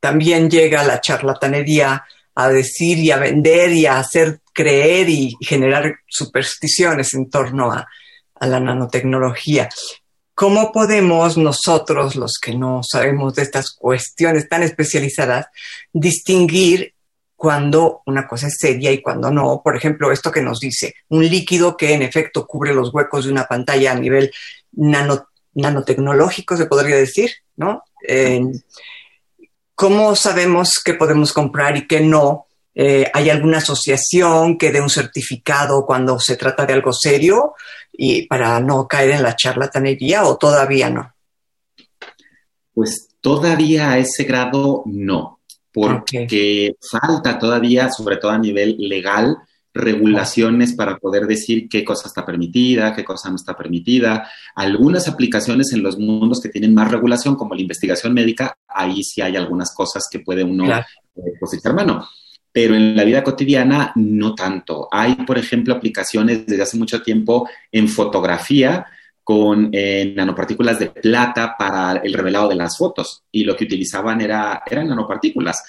también 0.01 0.51
llega 0.51 0.85
la 0.85 1.01
charlatanería 1.01 2.05
a 2.35 2.49
decir 2.49 2.99
y 2.99 3.11
a 3.11 3.19
vender 3.19 3.73
y 3.73 3.87
a 3.87 3.99
hacer 3.99 4.41
creer 4.53 5.09
y 5.09 5.37
generar 5.41 5.97
supersticiones 6.09 7.15
en 7.15 7.31
torno 7.31 7.73
a, 7.73 7.87
la 8.41 8.61
nanotecnología. 8.61 9.71
¿Cómo 10.35 10.71
podemos 10.71 11.39
nosotros, 11.39 12.15
los 12.15 12.33
que 12.43 12.55
no 12.55 12.83
sabemos 12.83 13.35
de 13.35 13.43
estas 13.43 13.71
cuestiones 13.71 14.49
tan 14.51 14.63
especializadas, 14.63 15.47
distinguir 15.93 16.93
cuando 17.37 18.03
una 18.05 18.27
cosa 18.27 18.49
es 18.49 18.59
seria 18.59 18.93
y 18.93 19.01
cuando 19.01 19.31
no? 19.31 19.63
Por 19.65 19.77
ejemplo, 19.77 20.13
esto 20.13 20.31
que 20.31 20.43
nos 20.43 20.61
dice, 20.61 20.95
un 21.09 21.27
líquido 21.27 21.75
que 21.77 21.95
en 21.95 22.03
efecto 22.03 22.47
cubre 22.47 22.75
los 22.75 22.93
huecos 22.93 23.25
de 23.25 23.33
una 23.33 23.47
pantalla 23.47 23.93
a 23.93 23.99
nivel 23.99 24.31
nanotecnológico, 24.73 26.57
se 26.59 26.67
podría 26.67 26.97
decir, 26.97 27.31
¿no? 27.57 27.83
¿Cómo 29.75 30.15
sabemos 30.15 30.81
qué 30.85 30.95
podemos 30.95 31.33
comprar 31.33 31.77
y 31.77 31.87
qué 31.87 32.01
no? 32.01 32.47
Eh, 32.75 33.11
¿Hay 33.13 33.31
alguna 33.31 33.59
asociación 33.59 34.59
que 34.59 34.73
dé 34.73 34.81
un 34.81 34.91
certificado 34.91 35.85
cuando 35.87 36.19
se 36.19 36.37
trata 36.37 36.67
de 36.67 36.73
algo 36.73 36.93
serio 36.93 37.55
y 37.93 38.27
para 38.27 38.59
no 38.61 38.87
caer 38.89 39.13
en 39.13 39.23
la 39.23 39.37
charlatanería 39.37 40.25
o 40.25 40.37
todavía 40.37 40.91
no? 40.91 41.15
Pues 42.73 43.09
todavía 43.21 43.93
a 43.93 43.99
ese 43.99 44.25
grado 44.25 44.83
no, 44.87 45.41
porque 45.73 46.77
falta 46.81 47.39
todavía, 47.39 47.91
sobre 47.91 48.17
todo 48.17 48.33
a 48.33 48.39
nivel 48.39 48.77
legal, 48.79 49.37
regulaciones 49.75 50.73
para 50.75 50.97
poder 50.99 51.27
decir 51.27 51.69
qué 51.69 51.85
cosa 51.85 52.07
está 52.07 52.25
permitida, 52.25 52.95
qué 52.95 53.05
cosa 53.05 53.29
no 53.29 53.37
está 53.37 53.57
permitida. 53.57 54.31
Algunas 54.55 55.09
aplicaciones 55.09 55.73
en 55.73 55.83
los 55.83 55.99
mundos 55.99 56.41
que 56.41 56.49
tienen 56.49 56.73
más 56.73 56.91
regulación, 56.91 57.35
como 57.35 57.55
la 57.55 57.61
investigación 57.61 58.15
médica, 58.15 58.57
ahí 58.69 59.03
sí 59.03 59.21
hay 59.21 59.37
algunas 59.37 59.75
cosas 59.75 60.07
que 60.11 60.21
puede 60.21 60.45
uno 60.45 60.65
claro. 60.65 60.87
eh, 61.17 61.73
mano. 61.75 62.09
Pero 62.53 62.77
en 62.77 62.97
la 62.97 63.03
vida 63.03 63.25
cotidiana 63.25 63.93
no 63.97 64.33
tanto. 64.37 64.89
Hay, 64.93 65.17
por 65.27 65.39
ejemplo, 65.39 65.75
aplicaciones 65.75 66.47
desde 66.47 66.63
hace 66.63 66.79
mucho 66.79 67.03
tiempo 67.03 67.49
en 67.73 67.89
fotografía 67.89 68.87
con 69.25 69.71
eh, 69.73 70.13
nanopartículas 70.15 70.79
de 70.79 70.91
plata 70.91 71.57
para 71.59 71.95
el 71.97 72.13
revelado 72.13 72.49
de 72.49 72.55
las 72.55 72.77
fotos 72.79 73.25
y 73.33 73.43
lo 73.43 73.57
que 73.57 73.65
utilizaban 73.65 74.21
era, 74.21 74.63
eran 74.71 74.87
nanopartículas. 74.87 75.65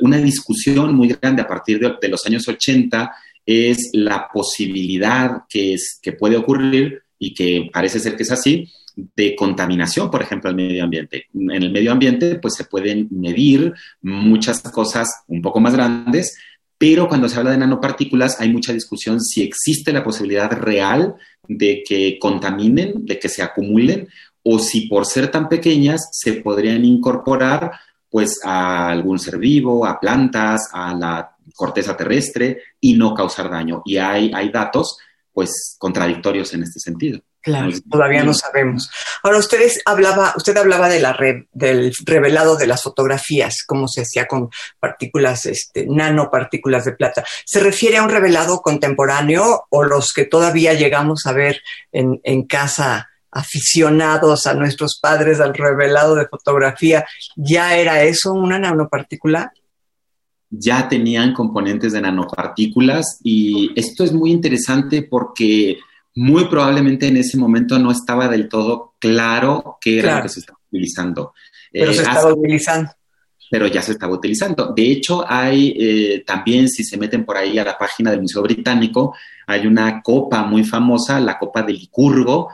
Una 0.00 0.16
discusión 0.16 0.94
muy 0.94 1.08
grande 1.08 1.42
a 1.42 1.46
partir 1.46 1.78
de, 1.78 1.94
de 2.00 2.08
los 2.08 2.24
años 2.24 2.48
80 2.48 3.12
es 3.46 3.90
la 3.92 4.28
posibilidad 4.32 5.42
que, 5.48 5.74
es, 5.74 5.98
que 6.02 6.12
puede 6.12 6.36
ocurrir 6.36 7.02
y 7.18 7.34
que 7.34 7.68
parece 7.72 8.00
ser 8.00 8.16
que 8.16 8.22
es 8.22 8.30
así, 8.30 8.70
de 8.96 9.34
contaminación, 9.34 10.10
por 10.10 10.22
ejemplo, 10.22 10.48
al 10.48 10.56
medio 10.56 10.84
ambiente. 10.84 11.26
En 11.34 11.50
el 11.50 11.72
medio 11.72 11.92
ambiente, 11.92 12.36
pues 12.36 12.54
se 12.54 12.64
pueden 12.64 13.08
medir 13.10 13.72
muchas 14.02 14.62
cosas 14.62 15.08
un 15.26 15.42
poco 15.42 15.60
más 15.60 15.74
grandes, 15.74 16.36
pero 16.78 17.08
cuando 17.08 17.28
se 17.28 17.38
habla 17.38 17.52
de 17.52 17.58
nanopartículas 17.58 18.40
hay 18.40 18.52
mucha 18.52 18.72
discusión 18.72 19.20
si 19.20 19.42
existe 19.42 19.92
la 19.92 20.04
posibilidad 20.04 20.50
real 20.52 21.14
de 21.46 21.82
que 21.86 22.18
contaminen, 22.18 23.04
de 23.04 23.18
que 23.18 23.28
se 23.28 23.42
acumulen, 23.42 24.08
o 24.42 24.58
si 24.58 24.82
por 24.86 25.06
ser 25.06 25.30
tan 25.30 25.48
pequeñas 25.48 26.08
se 26.12 26.34
podrían 26.34 26.84
incorporar 26.84 27.72
pues 28.10 28.38
a 28.44 28.90
algún 28.90 29.18
ser 29.18 29.38
vivo, 29.38 29.84
a 29.84 29.98
plantas, 29.98 30.68
a 30.72 30.94
la 30.94 31.33
corteza 31.54 31.96
terrestre 31.96 32.62
y 32.80 32.94
no 32.94 33.14
causar 33.14 33.50
daño. 33.50 33.82
Y 33.84 33.96
hay, 33.98 34.32
hay 34.34 34.50
datos 34.50 34.98
pues 35.32 35.76
contradictorios 35.78 36.54
en 36.54 36.62
este 36.62 36.78
sentido. 36.78 37.20
Claro, 37.42 37.68
todavía 37.90 38.24
no 38.24 38.32
sabemos. 38.32 38.90
Ahora, 39.22 39.36
ustedes 39.36 39.82
hablaba, 39.84 40.32
usted 40.34 40.56
hablaba 40.56 40.88
de 40.88 41.00
la 41.00 41.14
del 41.52 41.92
revelado 42.06 42.56
de 42.56 42.66
las 42.66 42.82
fotografías, 42.82 43.64
cómo 43.66 43.86
se 43.86 44.00
hacía 44.00 44.26
con 44.26 44.48
partículas, 44.80 45.44
este, 45.44 45.84
nanopartículas 45.86 46.86
de 46.86 46.92
plata. 46.92 47.22
¿Se 47.44 47.60
refiere 47.60 47.98
a 47.98 48.02
un 48.02 48.08
revelado 48.08 48.62
contemporáneo 48.62 49.66
o 49.68 49.82
los 49.82 50.14
que 50.14 50.24
todavía 50.24 50.72
llegamos 50.72 51.26
a 51.26 51.32
ver 51.32 51.60
en, 51.92 52.18
en 52.24 52.46
casa 52.46 53.10
aficionados 53.34 54.46
a 54.46 54.54
nuestros 54.54 54.98
padres 55.02 55.40
al 55.40 55.54
revelado 55.54 56.14
de 56.14 56.28
fotografía, 56.28 57.04
¿ya 57.36 57.76
era 57.76 58.02
eso 58.04 58.32
una 58.32 58.58
nanopartícula? 58.58 59.52
Ya 60.56 60.88
tenían 60.88 61.32
componentes 61.32 61.92
de 61.92 62.00
nanopartículas 62.00 63.20
y 63.22 63.70
esto 63.74 64.04
es 64.04 64.12
muy 64.12 64.30
interesante 64.30 65.02
porque 65.02 65.78
muy 66.14 66.44
probablemente 66.46 67.08
en 67.08 67.16
ese 67.16 67.36
momento 67.36 67.78
no 67.78 67.90
estaba 67.90 68.28
del 68.28 68.48
todo 68.48 68.94
claro 68.98 69.78
qué 69.80 69.98
era 69.98 70.16
lo 70.16 70.22
que 70.22 70.28
se 70.28 70.40
estaba 70.40 70.58
utilizando. 70.68 71.34
Pero 71.72 71.92
se 71.92 72.02
eh, 72.02 72.04
estaba 72.04 72.32
utilizando. 72.32 72.90
Pero 73.50 73.66
ya 73.66 73.82
se 73.82 73.92
estaba 73.92 74.14
utilizando. 74.14 74.72
De 74.74 74.90
hecho, 74.90 75.24
hay 75.26 75.76
eh, 75.78 76.24
también, 76.26 76.68
si 76.68 76.84
se 76.84 76.96
meten 76.96 77.24
por 77.24 77.36
ahí 77.36 77.58
a 77.58 77.64
la 77.64 77.76
página 77.76 78.10
del 78.10 78.22
Museo 78.22 78.42
Británico, 78.42 79.14
hay 79.46 79.66
una 79.66 80.02
copa 80.02 80.44
muy 80.44 80.64
famosa, 80.64 81.20
la 81.20 81.38
copa 81.38 81.62
de 81.62 81.72
Licurgo, 81.72 82.48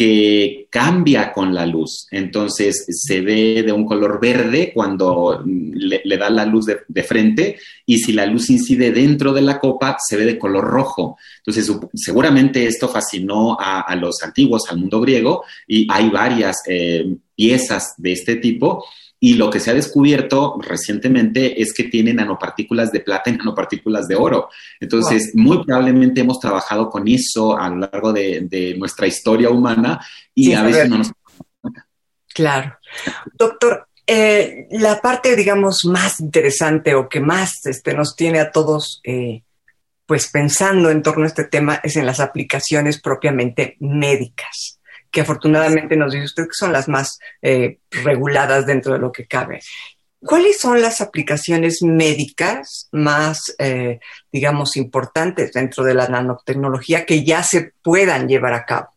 que 0.00 0.66
cambia 0.70 1.30
con 1.30 1.54
la 1.54 1.66
luz. 1.66 2.06
Entonces 2.10 2.86
se 2.88 3.20
ve 3.20 3.62
de 3.62 3.70
un 3.70 3.84
color 3.84 4.18
verde 4.18 4.72
cuando 4.72 5.44
le, 5.44 6.16
da 6.16 6.30
la 6.30 6.46
luz 6.46 6.64
de, 6.64 7.02
frente 7.02 7.58
y 7.84 7.98
si 7.98 8.14
la 8.14 8.24
luz 8.24 8.48
incide 8.48 8.92
dentro 8.92 9.34
de 9.34 9.42
la 9.42 9.60
copa 9.60 9.98
se 9.98 10.16
ve 10.16 10.24
de 10.24 10.38
color 10.38 10.64
rojo. 10.64 11.18
Entonces 11.44 11.70
seguramente 11.92 12.64
esto 12.64 12.88
fascinó 12.88 13.58
a, 13.60 13.94
los 13.94 14.22
antiguos, 14.22 14.70
al 14.70 14.78
mundo 14.78 15.02
griego 15.02 15.44
y 15.68 15.86
hay 15.90 16.08
varias 16.08 16.62
eh, 16.66 17.16
piezas 17.34 17.92
de 17.98 18.12
este 18.12 18.36
tipo 18.36 18.82
y 19.22 19.34
lo 19.34 19.50
que 19.50 19.60
se 19.60 19.70
ha 19.70 19.74
descubierto 19.74 20.58
recientemente 20.62 21.60
es 21.60 21.74
que 21.74 21.84
tiene 21.84 22.14
nanopartículas 22.14 22.90
de 22.90 23.00
plata 23.00 23.28
y 23.28 23.36
nanopartículas 23.36 24.08
de 24.08 24.16
oro. 24.16 24.48
Entonces, 24.80 25.32
muy 25.34 25.62
probablemente 25.62 26.22
hemos 26.22 26.40
trabajado 26.40 26.88
con 26.88 27.06
eso 27.06 27.56
a 27.56 27.68
lo 27.68 27.76
largo 27.76 28.14
de, 28.14 28.74
nuestra 28.78 29.06
historia 29.06 29.50
humana 29.50 30.00
y 30.34 30.54
a 30.54 30.62
veces 30.62 30.88
no 30.88 30.98
nos... 30.98 31.12
Claro. 32.32 32.78
Doctor, 33.38 33.88
eh, 34.06 34.66
la 34.70 35.00
parte, 35.02 35.36
digamos, 35.36 35.84
más 35.84 36.20
interesante 36.20 36.94
o 36.94 37.08
que 37.08 37.20
más 37.20 37.66
este, 37.66 37.92
nos 37.92 38.16
tiene 38.16 38.40
a 38.40 38.50
todos, 38.50 39.02
eh, 39.04 39.42
pues 40.06 40.30
pensando 40.30 40.88
en 40.90 41.02
torno 41.02 41.24
a 41.24 41.28
este 41.28 41.44
tema, 41.44 41.80
es 41.82 41.96
en 41.96 42.06
las 42.06 42.20
aplicaciones 42.20 43.00
propiamente 43.00 43.76
médicas 43.80 44.79
que 45.10 45.22
afortunadamente 45.22 45.96
nos 45.96 46.12
dice 46.12 46.24
usted 46.24 46.44
que 46.44 46.54
son 46.54 46.72
las 46.72 46.88
más 46.88 47.18
eh, 47.42 47.78
reguladas 47.90 48.66
dentro 48.66 48.92
de 48.92 48.98
lo 48.98 49.12
que 49.12 49.26
cabe. 49.26 49.60
¿Cuáles 50.22 50.60
son 50.60 50.82
las 50.82 51.00
aplicaciones 51.00 51.78
médicas 51.82 52.88
más, 52.92 53.54
eh, 53.58 54.00
digamos, 54.30 54.76
importantes 54.76 55.52
dentro 55.52 55.82
de 55.82 55.94
la 55.94 56.08
nanotecnología 56.08 57.06
que 57.06 57.24
ya 57.24 57.42
se 57.42 57.72
puedan 57.82 58.28
llevar 58.28 58.52
a 58.52 58.66
cabo? 58.66 58.88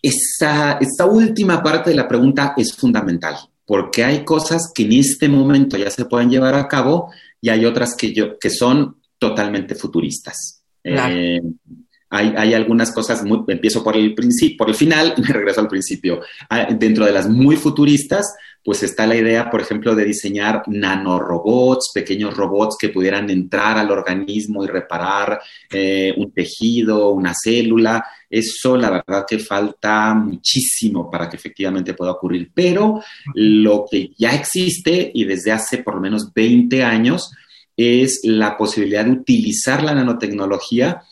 Esta, 0.00 0.78
esta 0.80 1.06
última 1.06 1.62
parte 1.62 1.90
de 1.90 1.96
la 1.96 2.06
pregunta 2.06 2.54
es 2.56 2.72
fundamental, 2.74 3.36
porque 3.66 4.04
hay 4.04 4.24
cosas 4.24 4.70
que 4.72 4.84
en 4.84 4.92
este 4.92 5.28
momento 5.28 5.76
ya 5.76 5.90
se 5.90 6.04
pueden 6.04 6.30
llevar 6.30 6.54
a 6.54 6.68
cabo 6.68 7.12
y 7.40 7.48
hay 7.48 7.64
otras 7.64 7.96
que, 7.96 8.12
yo, 8.12 8.38
que 8.38 8.50
son 8.50 9.00
totalmente 9.18 9.74
futuristas. 9.74 10.62
Eh, 10.84 11.40
hay, 12.14 12.52
algunas 12.52 12.92
cosas, 12.92 13.24
empiezo 13.48 13.82
por 13.82 13.96
el 13.96 14.14
principio, 14.14 14.58
por 14.58 14.68
el 14.68 14.74
final 14.74 15.14
y 15.16 15.22
me 15.22 15.28
regreso 15.28 15.62
al 15.62 15.68
principio. 15.68 16.20
Ah, 16.50 16.68
dentro 16.70 17.06
de 17.06 17.12
las 17.12 17.26
muy 17.26 17.56
futuristas, 17.56 18.34
pues 18.62 18.82
está 18.82 19.06
la 19.06 19.16
idea, 19.16 19.50
por 19.50 19.62
ejemplo, 19.62 19.94
de 19.94 20.04
diseñar 20.04 20.62
nanorobots, 20.66 21.90
pequeños 21.94 22.36
robots 22.36 22.76
que 22.78 22.90
pudieran 22.90 23.30
entrar 23.30 23.78
al 23.78 23.90
organismo 23.90 24.62
y 24.62 24.68
reparar 24.68 25.40
eh, 25.70 26.12
un 26.16 26.32
tejido, 26.32 27.10
una 27.10 27.32
célula. 27.34 28.04
Eso, 28.28 28.76
la 28.76 28.90
verdad, 28.90 29.24
que 29.26 29.38
falta 29.38 30.12
muchísimo 30.14 31.10
para 31.10 31.30
que 31.30 31.36
efectivamente 31.36 31.94
pueda 31.94 32.12
ocurrir. 32.12 32.50
Pero 32.54 33.02
lo 33.34 33.86
que 33.90 34.10
ya 34.18 34.34
existe 34.34 35.10
y 35.14 35.24
desde 35.24 35.50
hace 35.50 35.78
por 35.78 35.94
lo 35.94 36.02
menos 36.02 36.32
20 36.34 36.84
años 36.84 37.32
es 37.74 38.20
la 38.24 38.56
posibilidad 38.58 39.06
de 39.06 39.12
utilizar 39.12 39.82
la 39.82 39.94
nanotecnología 39.94 41.02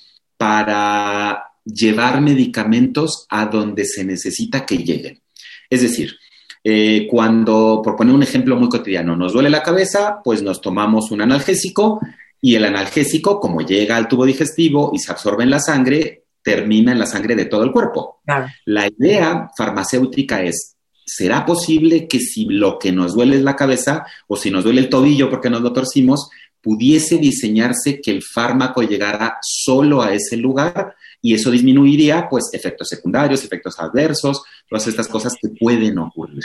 para 0.40 1.52
llevar 1.66 2.22
medicamentos 2.22 3.26
a 3.28 3.44
donde 3.44 3.84
se 3.84 4.04
necesita 4.04 4.64
que 4.64 4.78
lleguen. 4.78 5.20
Es 5.68 5.82
decir, 5.82 6.16
eh, 6.64 7.06
cuando, 7.10 7.82
por 7.84 7.94
poner 7.94 8.14
un 8.14 8.22
ejemplo 8.22 8.56
muy 8.56 8.70
cotidiano, 8.70 9.14
nos 9.16 9.34
duele 9.34 9.50
la 9.50 9.62
cabeza, 9.62 10.22
pues 10.24 10.42
nos 10.42 10.62
tomamos 10.62 11.10
un 11.10 11.20
analgésico 11.20 12.00
y 12.40 12.54
el 12.54 12.64
analgésico, 12.64 13.38
como 13.38 13.60
llega 13.60 13.98
al 13.98 14.08
tubo 14.08 14.24
digestivo 14.24 14.92
y 14.94 14.98
se 14.98 15.12
absorbe 15.12 15.44
en 15.44 15.50
la 15.50 15.60
sangre, 15.60 16.24
termina 16.42 16.92
en 16.92 17.00
la 17.00 17.06
sangre 17.06 17.36
de 17.36 17.44
todo 17.44 17.62
el 17.62 17.70
cuerpo. 17.70 18.22
La 18.64 18.88
idea 18.88 19.50
farmacéutica 19.54 20.42
es, 20.42 20.74
¿será 21.04 21.44
posible 21.44 22.08
que 22.08 22.18
si 22.18 22.46
lo 22.46 22.78
que 22.78 22.92
nos 22.92 23.12
duele 23.12 23.36
es 23.36 23.42
la 23.42 23.56
cabeza 23.56 24.06
o 24.26 24.36
si 24.36 24.50
nos 24.50 24.64
duele 24.64 24.80
el 24.80 24.88
tobillo 24.88 25.28
porque 25.28 25.50
nos 25.50 25.60
lo 25.60 25.74
torcimos, 25.74 26.30
pudiese 26.62 27.18
diseñarse 27.18 28.00
que 28.00 28.10
el 28.10 28.22
fármaco 28.22 28.82
llegara 28.82 29.38
solo 29.42 30.02
a 30.02 30.12
ese 30.12 30.36
lugar 30.36 30.94
y 31.22 31.34
eso 31.34 31.50
disminuiría 31.50 32.28
pues 32.28 32.50
efectos 32.52 32.88
secundarios, 32.88 33.44
efectos 33.44 33.78
adversos, 33.78 34.42
todas 34.68 34.86
estas 34.86 35.08
cosas 35.08 35.34
que 35.40 35.48
pueden 35.48 35.98
ocurrir. 35.98 36.42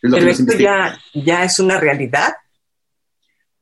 Pero 0.00 0.16
esto 0.16 0.58
ya, 0.58 0.98
ya 1.14 1.44
es 1.44 1.58
una 1.58 1.80
realidad. 1.80 2.34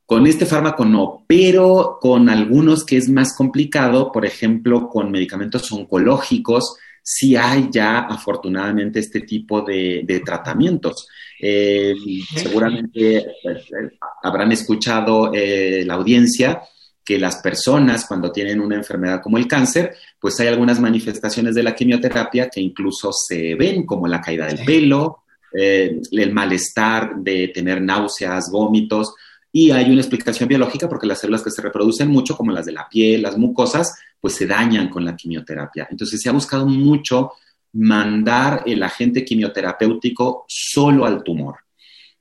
Con 0.05 0.27
este 0.27 0.45
fármaco 0.45 0.85
no, 0.85 1.25
pero 1.27 1.97
con 1.99 2.29
algunos 2.29 2.85
que 2.85 2.97
es 2.97 3.09
más 3.09 3.35
complicado, 3.35 4.11
por 4.11 4.25
ejemplo, 4.25 4.87
con 4.87 5.09
medicamentos 5.09 5.71
oncológicos, 5.71 6.77
sí 7.07 7.35
hay 7.35 7.69
ya 7.71 7.99
afortunadamente 7.99 8.99
este 8.99 9.21
tipo 9.21 9.61
de, 9.61 10.21
tratamientos. 10.25 11.07
Eh, 11.39 11.93
seguramente 12.35 13.27
pues, 13.43 13.57
eh, 13.59 13.97
habrán 14.23 14.51
escuchado 14.51 15.31
eh, 15.31 15.83
la 15.85 15.93
audiencia 15.93 16.63
que 17.03 17.19
las 17.19 17.35
personas 17.37 18.05
cuando 18.07 18.31
tienen 18.31 18.59
una 18.59 18.77
enfermedad 18.77 19.21
como 19.21 19.37
el 19.37 19.47
cáncer, 19.47 19.93
pues 20.19 20.39
hay 20.39 20.47
algunas 20.47 20.79
manifestaciones 20.79 21.53
de 21.53 21.61
la 21.61 21.75
quimioterapia 21.75 22.49
que 22.49 22.61
incluso 22.61 23.11
se 23.13 23.53
ven 23.53 23.85
como 23.85 24.07
la 24.07 24.19
caída 24.19 24.47
del 24.47 24.65
pelo, 24.65 25.19
el 25.53 26.33
malestar 26.33 27.17
de 27.17 27.49
tener 27.49 27.81
náuseas, 27.81 28.49
vómitos, 28.51 29.13
y 29.57 29.71
hay 29.71 29.89
una 29.89 30.01
explicación 30.01 30.49
biológica 30.49 30.89
porque 30.89 31.07
las 31.07 31.21
células 31.21 31.41
que 31.41 31.49
se 31.49 31.61
reproducen 31.61 32.09
mucho, 32.09 32.35
como 32.35 32.51
las 32.51 32.65
de 32.65 32.73
la 32.73 32.89
piel, 32.89 33.21
las 33.21 33.37
mucosas, 33.37 33.97
pues 34.19 34.33
se 34.33 34.45
dañan 34.45 34.89
con 34.89 35.05
la 35.05 35.15
quimioterapia. 35.15 35.87
Entonces 35.89 36.21
se 36.21 36.27
ha 36.27 36.33
buscado 36.33 36.67
mucho 36.67 37.31
mandar 37.71 38.63
el 38.65 38.83
agente 38.83 39.23
quimioterapéutico 39.23 40.43
solo 40.49 41.05
al 41.05 41.23
tumor. 41.23 41.55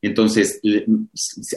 Entonces, 0.01 0.61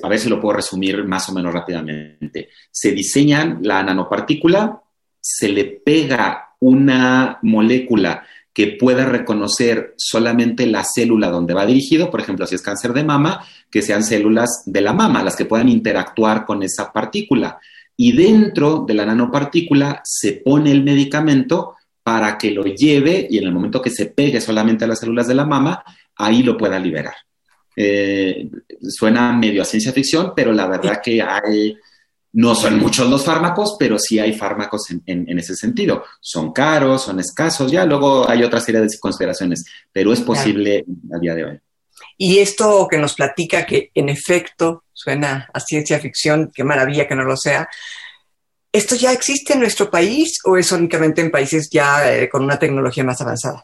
a 0.02 0.10
ver 0.10 0.18
si 0.18 0.30
lo 0.30 0.42
puedo 0.42 0.56
resumir 0.56 1.04
más 1.04 1.30
o 1.30 1.34
menos 1.34 1.54
rápidamente. 1.54 2.50
Se 2.72 2.92
diseña 2.92 3.60
la 3.62 3.84
nanopartícula, 3.84 4.82
se 5.22 5.50
le 5.50 5.66
pega 5.66 6.56
una 6.60 7.38
molécula 7.44 8.26
que 8.58 8.70
pueda 8.70 9.06
reconocer 9.06 9.94
solamente 9.98 10.66
la 10.66 10.84
célula 10.84 11.30
donde 11.30 11.54
va 11.54 11.64
dirigido, 11.64 12.10
por 12.10 12.22
ejemplo, 12.22 12.48
si 12.48 12.56
es 12.56 12.64
cáncer 12.64 12.92
de 12.92 13.04
mama, 13.04 13.46
que 13.70 13.84
sean 13.84 14.04
células 14.04 14.64
de 14.66 14.82
la 14.82 14.94
mama 14.94 15.24
las 15.24 15.36
que 15.36 15.46
puedan 15.46 15.70
interactuar 15.70 16.44
con 16.44 16.64
esa 16.64 16.92
partícula. 16.92 17.60
Y 17.96 18.14
dentro 18.14 18.84
de 18.88 18.96
la 18.96 19.06
nanopartícula 19.06 20.02
se 20.04 20.42
pone 20.44 20.72
el 20.72 20.84
medicamento 20.84 21.76
para 22.02 22.36
que 22.36 22.50
lo 22.50 22.64
lleve 22.64 23.28
y 23.30 23.38
en 23.38 23.44
el 23.44 23.54
momento 23.54 23.80
que 23.80 23.92
se 23.92 24.08
pegue 24.08 24.42
solamente 24.42 24.86
a 24.86 24.88
las 24.88 25.02
células 25.02 25.28
de 25.28 25.36
la 25.36 25.46
mama, 25.46 25.84
ahí 26.16 26.42
lo 26.42 26.58
pueda 26.58 26.80
liberar. 26.80 27.14
Eh, 27.76 28.50
suena 28.82 29.34
medio 29.34 29.62
a 29.62 29.66
ciencia 29.66 29.94
ficción, 29.94 30.34
pero 30.36 30.52
la 30.52 30.66
verdad 30.66 31.00
que 31.04 31.22
hay 31.22 31.78
no 32.38 32.54
son 32.54 32.78
muchos 32.78 33.10
los 33.10 33.26
fármacos, 33.26 33.78
pero 33.80 33.98
sí 33.98 34.20
hay 34.20 34.32
fármacos 34.32 34.92
en, 35.08 35.40
ese 35.40 35.56
sentido. 35.56 36.04
Son 36.22 36.54
caros, 36.54 37.06
son 37.06 37.20
escasos, 37.20 37.72
ya 37.72 37.84
luego 37.84 38.30
hay 38.30 38.44
otra 38.44 38.62
serie 38.62 38.80
de 38.80 38.88
consideraciones, 39.00 39.66
pero 39.92 40.14
es 40.14 40.22
posible 40.22 40.86
a 41.12 41.18
día 41.18 41.34
de 41.34 41.44
hoy. 41.44 41.60
Y 42.16 42.38
esto 42.38 42.88
que 42.88 43.00
nos 43.00 43.16
platica 43.16 43.66
que 43.66 43.90
en 43.96 44.10
efecto 44.10 44.84
suena 44.94 45.50
a 45.52 45.60
ciencia 45.60 45.98
ficción, 45.98 46.52
qué 46.54 46.64
maravilla 46.64 47.08
que 47.08 47.16
no 47.16 47.24
lo 47.24 47.36
sea, 47.36 47.68
¿esto 48.72 48.96
ya 48.96 49.12
existe 49.12 49.54
en 49.54 49.62
nuestro 49.62 49.90
país 49.90 50.38
o 50.46 50.58
es 50.58 50.72
únicamente 50.72 51.22
en 51.22 51.32
países 51.32 51.70
ya 51.72 52.14
eh, 52.14 52.30
con 52.30 52.44
una 52.44 52.60
tecnología 52.60 53.04
más 53.04 53.20
avanzada? 53.20 53.64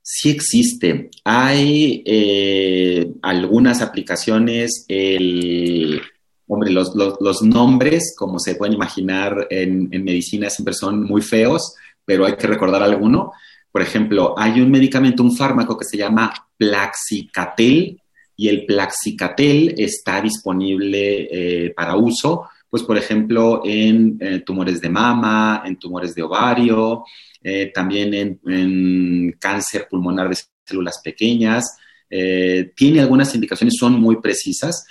Sí 0.00 0.30
existe. 0.30 1.10
Hay 1.24 2.02
eh, 2.06 3.06
algunas 3.20 3.82
aplicaciones, 3.82 4.86
el 4.88 6.00
Hombre, 6.46 6.70
los, 6.70 6.94
los, 6.94 7.42
nombres, 7.42 8.14
como 8.16 8.38
se 8.38 8.54
pueden 8.54 8.74
imaginar 8.74 9.46
en, 9.48 9.88
medicina, 10.04 10.50
siempre 10.50 10.74
son 10.74 11.02
muy 11.04 11.22
feos, 11.22 11.74
pero 12.04 12.26
hay 12.26 12.36
que 12.36 12.46
recordar 12.46 12.82
alguno. 12.82 13.32
Por 13.72 13.80
ejemplo, 13.80 14.34
hay 14.36 14.60
un 14.60 14.70
medicamento, 14.70 15.22
un 15.22 15.34
fármaco 15.34 15.78
que 15.78 15.86
se 15.86 15.96
llama 15.96 16.32
Plaxicatel 16.56 17.98
y 18.36 18.48
el 18.48 18.66
Plaxicatel 18.66 19.74
está 19.78 20.20
disponible 20.20 21.28
eh, 21.30 21.70
para 21.70 21.96
uso, 21.96 22.48
pues 22.68 22.82
por 22.82 22.98
ejemplo, 22.98 23.62
en 23.64 24.18
eh, 24.20 24.40
tumores 24.40 24.80
de 24.80 24.90
mama, 24.90 25.62
en 25.64 25.76
tumores 25.76 26.14
de 26.14 26.22
ovario, 26.22 27.04
eh, 27.42 27.70
también 27.74 28.38
en, 28.44 29.32
cáncer 29.40 29.86
pulmonar 29.88 30.28
de 30.28 30.36
células 30.64 31.00
pequeñas. 31.02 31.76
tiene 32.08 33.00
algunas 33.00 33.34
indicaciones, 33.34 33.76
son 33.78 33.98
muy 33.98 34.20
precisas 34.20 34.84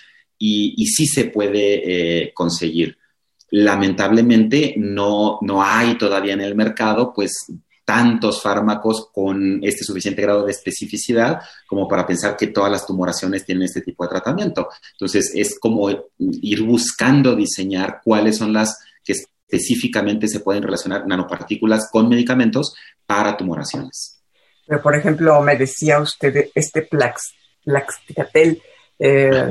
y, 0.45 0.85
sí 0.87 1.05
se 1.05 1.25
puede 1.25 2.25
eh, 2.25 2.33
conseguir. 2.33 2.97
Lamentablemente 3.51 4.75
no, 4.77 5.39
no 5.41 5.63
hay 5.63 5.97
todavía 5.97 6.33
en 6.33 6.41
el 6.41 6.55
mercado 6.55 7.13
pues 7.13 7.45
tantos 7.85 8.41
fármacos 8.41 9.09
con 9.13 9.59
este 9.63 9.83
suficiente 9.83 10.21
grado 10.21 10.45
de 10.45 10.51
especificidad 10.51 11.41
como 11.67 11.87
para 11.87 12.05
pensar 12.05 12.35
que 12.35 12.47
todas 12.47 12.71
las 12.71 12.85
tumoraciones 12.85 13.45
tienen 13.45 13.63
este 13.63 13.81
tipo 13.81 14.03
de 14.03 14.09
tratamiento. 14.09 14.69
Entonces, 14.93 15.31
es 15.33 15.57
como 15.59 15.89
ir 16.19 16.63
buscando 16.63 17.35
diseñar 17.35 18.01
cuáles 18.03 18.37
son 18.37 18.53
las 18.53 18.79
que 19.03 19.13
específicamente 19.13 20.27
se 20.27 20.39
pueden 20.39 20.63
relacionar 20.63 21.05
nanopartículas 21.07 21.89
con 21.91 22.09
medicamentos 22.09 22.73
para 23.05 23.37
tumoraciones. 23.37 24.21
Pero, 24.65 24.81
por 24.81 24.95
ejemplo, 24.95 25.41
me 25.41 25.57
decía 25.57 25.99
usted 25.99 26.49
este 26.55 26.83
Plax, 26.83 27.33
eh, 28.99 29.49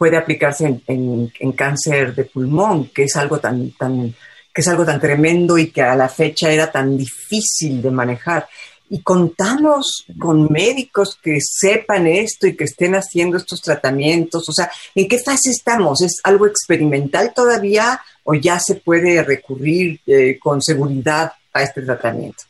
puede 0.00 0.16
aplicarse 0.16 0.80
en, 0.86 1.30
cáncer 1.54 2.14
de 2.14 2.24
pulmón, 2.24 2.86
que 2.86 3.02
es 3.02 3.16
algo 3.16 3.38
tan, 3.38 3.72
tan, 3.72 4.14
que 4.54 4.62
es 4.62 4.68
algo 4.68 4.86
tan 4.86 4.98
tremendo 4.98 5.58
y 5.58 5.70
que 5.70 5.82
a 5.82 5.94
la 5.94 6.08
fecha 6.08 6.50
era 6.50 6.72
tan 6.72 6.96
difícil 6.96 7.82
de 7.82 7.90
manejar. 7.90 8.48
Y 8.88 9.02
contamos 9.02 10.06
con 10.18 10.50
médicos 10.50 11.18
que 11.22 11.36
sepan 11.42 12.06
esto 12.06 12.46
y 12.46 12.56
que 12.56 12.64
estén 12.64 12.94
haciendo 12.94 13.36
estos 13.36 13.60
tratamientos. 13.60 14.48
O 14.48 14.52
sea, 14.52 14.70
¿en 14.94 15.06
qué 15.06 15.18
fase 15.18 15.50
estamos? 15.50 16.00
¿Es 16.00 16.18
algo 16.24 16.46
experimental 16.46 17.34
todavía 17.34 18.00
o 18.24 18.34
ya 18.34 18.58
se 18.58 18.76
puede 18.76 19.22
recurrir 19.22 20.00
eh, 20.06 20.38
con 20.40 20.62
seguridad 20.62 21.30
a 21.52 21.62
este 21.62 21.82
tratamiento? 21.82 22.44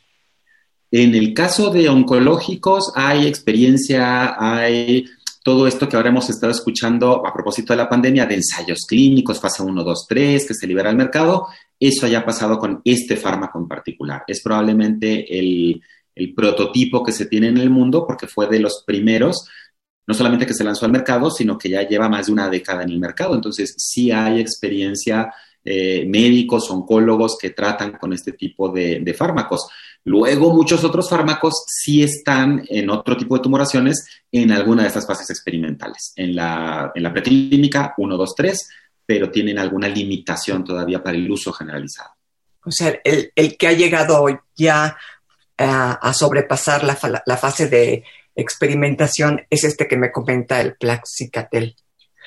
En 0.93 1.17
el 1.17 1.35
caso 1.35 1.71
de 1.71 1.89
oncológicos 1.89 2.93
hay 2.95 3.27
experiencia, 3.27 4.37
hay 4.39 5.05
todo 5.43 5.67
esto 5.67 5.89
que 5.89 5.97
ahora 5.97 6.11
hemos 6.11 6.29
estado 6.29 6.53
escuchando 6.53 7.27
a 7.27 7.33
propósito 7.33 7.73
de 7.73 7.79
la 7.79 7.89
pandemia, 7.89 8.27
de 8.27 8.37
ensayos 8.37 8.81
clínicos, 8.87 9.41
fase 9.41 9.63
1, 9.63 9.83
2, 9.83 10.07
3, 10.09 10.47
que 10.47 10.55
se 10.55 10.67
libera 10.67 10.91
al 10.91 10.97
mercado, 10.97 11.47
eso 11.79 12.07
haya 12.07 12.25
pasado 12.25 12.59
con 12.59 12.83
este 12.85 13.17
fármaco 13.17 13.59
en 13.59 13.67
particular. 13.67 14.23
Es 14.27 14.43
probablemente 14.43 15.39
el, 15.39 15.83
prototipo 16.37 17.03
que 17.03 17.13
se 17.13 17.25
tiene 17.25 17.49
en 17.49 17.57
el 17.57 17.71
mundo 17.71 18.07
porque 18.07 18.27
fue 18.27 18.47
de 18.47 18.59
los 18.59 18.85
primeros, 18.87 19.47
no 20.07 20.13
solamente 20.13 20.45
que 20.45 20.53
se 20.53 20.65
lanzó 20.65 20.85
al 20.85 20.93
mercado, 20.93 21.31
sino 21.31 21.57
que 21.57 21.71
ya 21.71 21.89
lleva 21.89 22.11
más 22.11 22.27
de 22.27 22.33
una 22.33 22.51
década 22.51 22.83
en 22.83 22.91
el 22.91 22.99
mercado. 22.99 23.35
Entonces, 23.35 23.75
sí 23.79 24.11
hay 24.11 24.39
experiencia 24.39 25.33
eh, 25.65 26.05
médicos, 26.07 26.71
oncólogos 26.71 27.39
que 27.41 27.51
tratan 27.51 27.93
con 27.93 28.13
este 28.13 28.33
tipo 28.33 28.69
de 28.69 29.15
fármacos. 29.17 29.71
Luego, 30.05 30.55
muchos 30.55 30.83
otros 30.83 31.11
fármacos 31.11 31.65
sí 31.67 32.03
están 32.03 32.65
en 32.69 32.89
otro 32.91 33.17
tipo 33.17 33.37
de 33.37 33.43
tumoraciones 33.43 34.07
en 34.33 34.51
alguna 34.51 34.83
de 34.83 34.89
estas 34.89 35.07
fases 35.07 35.29
experimentales. 35.29 36.13
En 36.17 36.35
la, 36.35 36.91
en 36.95 37.03
la 37.03 37.13
preclínica 37.13 37.95
1, 37.99 38.17
2, 38.17 38.35
3, 38.35 38.69
pero 39.05 39.31
tienen 39.31 39.59
alguna 39.59 39.89
limitación 39.89 40.65
todavía 40.65 41.03
para 41.03 41.17
el 41.17 41.31
uso 41.31 41.53
generalizado. 41.53 42.11
O 42.65 42.71
sea, 42.71 42.99
el, 43.05 43.57
que 43.57 43.67
ha 43.67 43.73
llegado 43.73 44.27
ya 44.57 44.97
a, 45.59 46.13
sobrepasar 46.15 46.85
la, 46.85 47.37
fase 47.37 47.69
de 47.69 48.05
experimentación 48.35 49.43
es 49.51 49.65
este 49.65 49.87
que 49.87 49.97
me 49.97 50.13
comenta 50.13 50.61
el 50.61 50.77
Plaxicatel. 50.77 51.77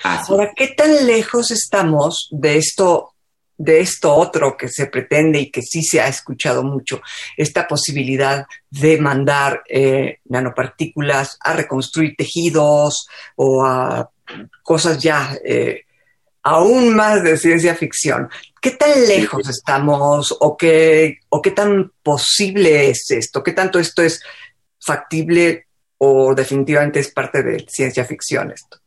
Ahora, 0.03 0.51
¿qué 0.55 0.69
tan 0.75 1.07
lejos 1.07 1.51
estamos 1.51 2.27
de 2.31 2.57
esto 2.57 3.12
de 3.57 3.79
esto 3.79 4.13
otro 4.13 4.57
que 4.57 4.67
se 4.67 4.87
pretende 4.87 5.39
y 5.39 5.51
que 5.51 5.61
sí 5.61 5.83
se 5.83 6.01
ha 6.01 6.07
escuchado 6.07 6.63
mucho, 6.63 7.01
esta 7.37 7.67
posibilidad 7.67 8.45
de 8.69 8.97
mandar 8.99 9.63
eh, 9.69 10.19
nanopartículas 10.25 11.37
a 11.39 11.53
reconstruir 11.53 12.15
tejidos 12.17 13.07
o 13.35 13.63
a 13.63 14.09
cosas 14.63 15.01
ya 15.01 15.37
eh, 15.45 15.83
aún 16.43 16.95
más 16.95 17.23
de 17.23 17.37
ciencia 17.37 17.75
ficción. 17.75 18.29
¿Qué 18.61 18.71
tan 18.71 19.07
lejos 19.07 19.49
estamos 19.49 20.35
o 20.39 20.57
qué, 20.57 21.19
o 21.29 21.41
qué 21.41 21.51
tan 21.51 21.91
posible 22.01 22.89
es 22.89 23.11
esto? 23.11 23.43
¿Qué 23.43 23.53
tanto 23.53 23.79
esto 23.79 24.01
es 24.01 24.21
factible 24.79 25.67
o 25.97 26.35
definitivamente 26.35 26.99
es 26.99 27.11
parte 27.11 27.43
de 27.43 27.65
ciencia 27.69 28.03
ficción 28.03 28.51
esto? 28.51 28.77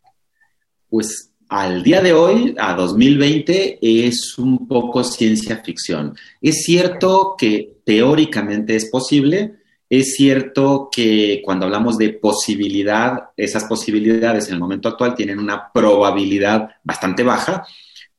Pues 0.89 1.31
al 1.49 1.83
día 1.83 2.01
de 2.01 2.13
hoy, 2.13 2.55
a 2.59 2.75
2020, 2.75 3.79
es 3.81 4.37
un 4.39 4.67
poco 4.67 5.05
ciencia 5.05 5.59
ficción. 5.59 6.17
Es 6.41 6.65
cierto 6.65 7.35
que 7.39 7.77
teóricamente 7.85 8.75
es 8.75 8.91
posible, 8.91 9.57
es 9.89 10.15
cierto 10.17 10.89
que 10.91 11.41
cuando 11.45 11.67
hablamos 11.67 11.97
de 11.99 12.11
posibilidad, 12.11 13.31
esas 13.37 13.65
posibilidades 13.65 14.49
en 14.49 14.55
el 14.55 14.61
momento 14.61 14.89
actual 14.89 15.15
tienen 15.15 15.39
una 15.39 15.71
probabilidad 15.73 16.71
bastante 16.83 17.23
baja, 17.23 17.65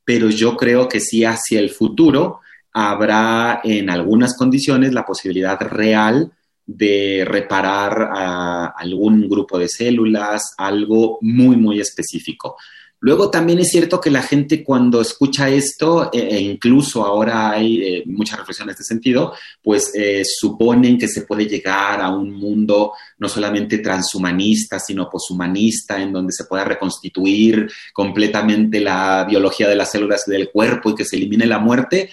pero 0.04 0.30
yo 0.30 0.56
creo 0.56 0.88
que 0.88 1.00
sí 1.00 1.24
hacia 1.24 1.60
el 1.60 1.68
futuro 1.68 2.40
habrá 2.72 3.60
en 3.62 3.90
algunas 3.90 4.36
condiciones 4.36 4.94
la 4.94 5.04
posibilidad 5.04 5.60
real 5.60 6.32
de 6.64 7.24
reparar 7.26 8.10
a 8.12 8.66
algún 8.66 9.28
grupo 9.28 9.58
de 9.58 9.68
células, 9.68 10.54
algo 10.56 11.18
muy, 11.20 11.56
muy 11.56 11.80
específico. 11.80 12.56
Luego 13.00 13.30
también 13.30 13.60
es 13.60 13.70
cierto 13.70 14.00
que 14.00 14.10
la 14.10 14.22
gente 14.22 14.64
cuando 14.64 15.00
escucha 15.00 15.48
esto, 15.48 16.10
e, 16.12 16.18
e 16.18 16.40
incluso 16.40 17.04
ahora 17.04 17.50
hay 17.50 17.80
eh, 17.80 18.02
mucha 18.06 18.36
reflexión 18.36 18.68
en 18.68 18.72
este 18.72 18.82
sentido, 18.82 19.34
pues 19.62 19.92
eh, 19.94 20.22
suponen 20.24 20.98
que 20.98 21.06
se 21.06 21.22
puede 21.22 21.46
llegar 21.46 22.00
a 22.00 22.08
un 22.08 22.32
mundo 22.32 22.92
no 23.18 23.28
solamente 23.28 23.78
transhumanista, 23.78 24.80
sino 24.80 25.08
poshumanista, 25.08 26.00
en 26.00 26.12
donde 26.12 26.32
se 26.32 26.44
pueda 26.44 26.64
reconstituir 26.64 27.70
completamente 27.92 28.80
la 28.80 29.24
biología 29.28 29.68
de 29.68 29.76
las 29.76 29.92
células 29.92 30.26
y 30.26 30.32
del 30.32 30.50
cuerpo 30.50 30.90
y 30.90 30.94
que 30.96 31.04
se 31.04 31.16
elimine 31.16 31.46
la 31.46 31.60
muerte. 31.60 32.10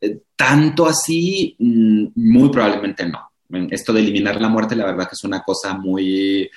Eh, 0.00 0.20
tanto 0.36 0.86
así, 0.86 1.56
mm, 1.58 2.06
muy 2.14 2.48
probablemente 2.50 3.04
no. 3.06 3.28
Esto 3.70 3.92
de 3.92 4.00
eliminar 4.00 4.40
la 4.40 4.48
muerte, 4.48 4.76
la 4.76 4.84
verdad 4.84 5.08
que 5.08 5.14
es 5.14 5.24
una 5.24 5.42
cosa 5.42 5.74
muy 5.74 6.48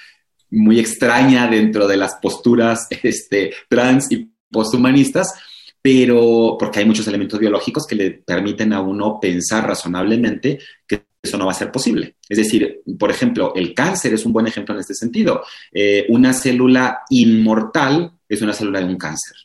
muy 0.51 0.79
extraña 0.79 1.47
dentro 1.47 1.87
de 1.87 1.97
las 1.97 2.15
posturas 2.15 2.87
este, 3.03 3.53
trans 3.67 4.11
y 4.11 4.29
posthumanistas, 4.49 5.33
pero 5.81 6.57
porque 6.59 6.79
hay 6.79 6.85
muchos 6.85 7.07
elementos 7.07 7.39
biológicos 7.39 7.87
que 7.87 7.95
le 7.95 8.11
permiten 8.11 8.73
a 8.73 8.81
uno 8.81 9.19
pensar 9.19 9.65
razonablemente 9.65 10.59
que 10.85 11.05
eso 11.23 11.37
no 11.37 11.45
va 11.45 11.51
a 11.51 11.55
ser 11.55 11.71
posible. 11.71 12.15
Es 12.27 12.37
decir, 12.37 12.81
por 12.97 13.11
ejemplo, 13.11 13.53
el 13.55 13.73
cáncer 13.73 14.13
es 14.13 14.25
un 14.25 14.33
buen 14.33 14.47
ejemplo 14.47 14.73
en 14.73 14.81
este 14.81 14.95
sentido. 14.95 15.43
Eh, 15.71 16.05
una 16.09 16.33
célula 16.33 17.01
inmortal 17.09 18.11
es 18.27 18.41
una 18.41 18.53
célula 18.53 18.79
de 18.79 18.85
un 18.85 18.97
cáncer. 18.97 19.37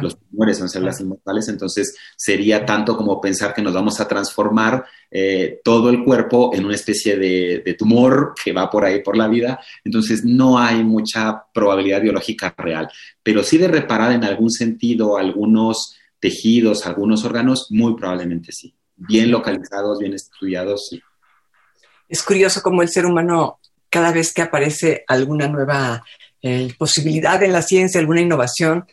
Los 0.00 0.18
tumores 0.18 0.58
son 0.58 0.68
células 0.68 1.00
inmortales, 1.00 1.48
entonces 1.48 1.96
sería 2.16 2.66
tanto 2.66 2.96
como 2.96 3.20
pensar 3.20 3.54
que 3.54 3.62
nos 3.62 3.72
vamos 3.72 4.00
a 4.00 4.06
transformar 4.06 4.84
eh, 5.10 5.60
todo 5.64 5.88
el 5.88 6.04
cuerpo 6.04 6.50
en 6.54 6.64
una 6.64 6.74
especie 6.74 7.16
de, 7.16 7.74
tumor 7.78 8.34
que 8.42 8.52
va 8.52 8.70
por 8.70 8.84
ahí 8.84 9.02
por 9.02 9.16
la 9.16 9.28
vida. 9.28 9.60
Entonces 9.82 10.24
no 10.24 10.58
hay 10.58 10.84
mucha 10.84 11.44
probabilidad 11.54 12.02
biológica 12.02 12.54
real, 12.56 12.88
pero 13.22 13.42
sí 13.42 13.56
de 13.56 13.68
reparar 13.68 14.12
en 14.12 14.24
algún 14.24 14.50
sentido 14.50 15.16
algunos 15.16 15.96
tejidos, 16.20 16.86
algunos 16.86 17.24
órganos, 17.24 17.68
muy 17.70 17.96
probablemente 17.96 18.52
sí. 18.52 18.74
Bien 18.94 19.30
localizados, 19.30 19.98
bien 19.98 20.12
estudiados, 20.12 20.88
sí. 20.90 21.02
Es 22.08 22.22
curioso 22.22 22.60
cómo 22.62 22.82
el 22.82 22.90
ser 22.90 23.06
humano, 23.06 23.58
cada 23.88 24.12
vez 24.12 24.32
que 24.34 24.42
aparece 24.42 25.02
alguna 25.08 25.48
nueva 25.48 26.04
eh, 26.42 26.72
posibilidad 26.78 27.42
en 27.42 27.52
la 27.52 27.62
ciencia, 27.62 28.00
alguna 28.00 28.20
innovación, 28.20 28.86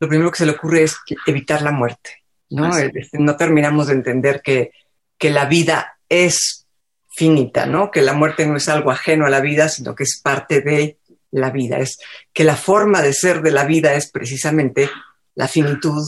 lo 0.00 0.08
primero 0.08 0.30
que 0.30 0.38
se 0.38 0.46
le 0.46 0.52
ocurre 0.52 0.82
es 0.82 0.96
evitar 1.26 1.62
la 1.62 1.70
muerte, 1.70 2.24
¿no? 2.50 2.70
no 3.12 3.36
terminamos 3.36 3.86
de 3.86 3.94
entender 3.94 4.42
que, 4.42 4.72
que 5.18 5.30
la 5.30 5.46
vida 5.46 5.98
es 6.08 6.66
finita, 7.14 7.66
¿no? 7.66 7.90
Que 7.90 8.02
la 8.02 8.12
muerte 8.12 8.46
no 8.46 8.56
es 8.56 8.68
algo 8.68 8.90
ajeno 8.90 9.24
a 9.24 9.30
la 9.30 9.40
vida, 9.40 9.68
sino 9.68 9.94
que 9.94 10.02
es 10.02 10.20
parte 10.22 10.60
de 10.60 10.98
la 11.30 11.50
vida. 11.50 11.78
Es 11.78 11.98
que 12.32 12.44
la 12.44 12.56
forma 12.56 13.02
de 13.02 13.12
ser 13.12 13.42
de 13.42 13.52
la 13.52 13.64
vida 13.64 13.94
es 13.94 14.10
precisamente 14.10 14.90
la 15.34 15.48
finitud 15.48 16.02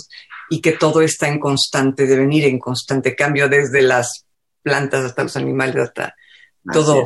y 0.50 0.60
que 0.60 0.72
todo 0.72 1.00
está 1.00 1.28
en 1.28 1.38
constante 1.38 2.06
devenir, 2.06 2.44
en 2.44 2.58
constante 2.58 3.14
cambio, 3.14 3.48
desde 3.48 3.82
las 3.82 4.26
plantas 4.62 5.04
hasta 5.04 5.22
los 5.22 5.36
animales, 5.36 5.76
hasta 5.76 6.14
todo, 6.72 7.04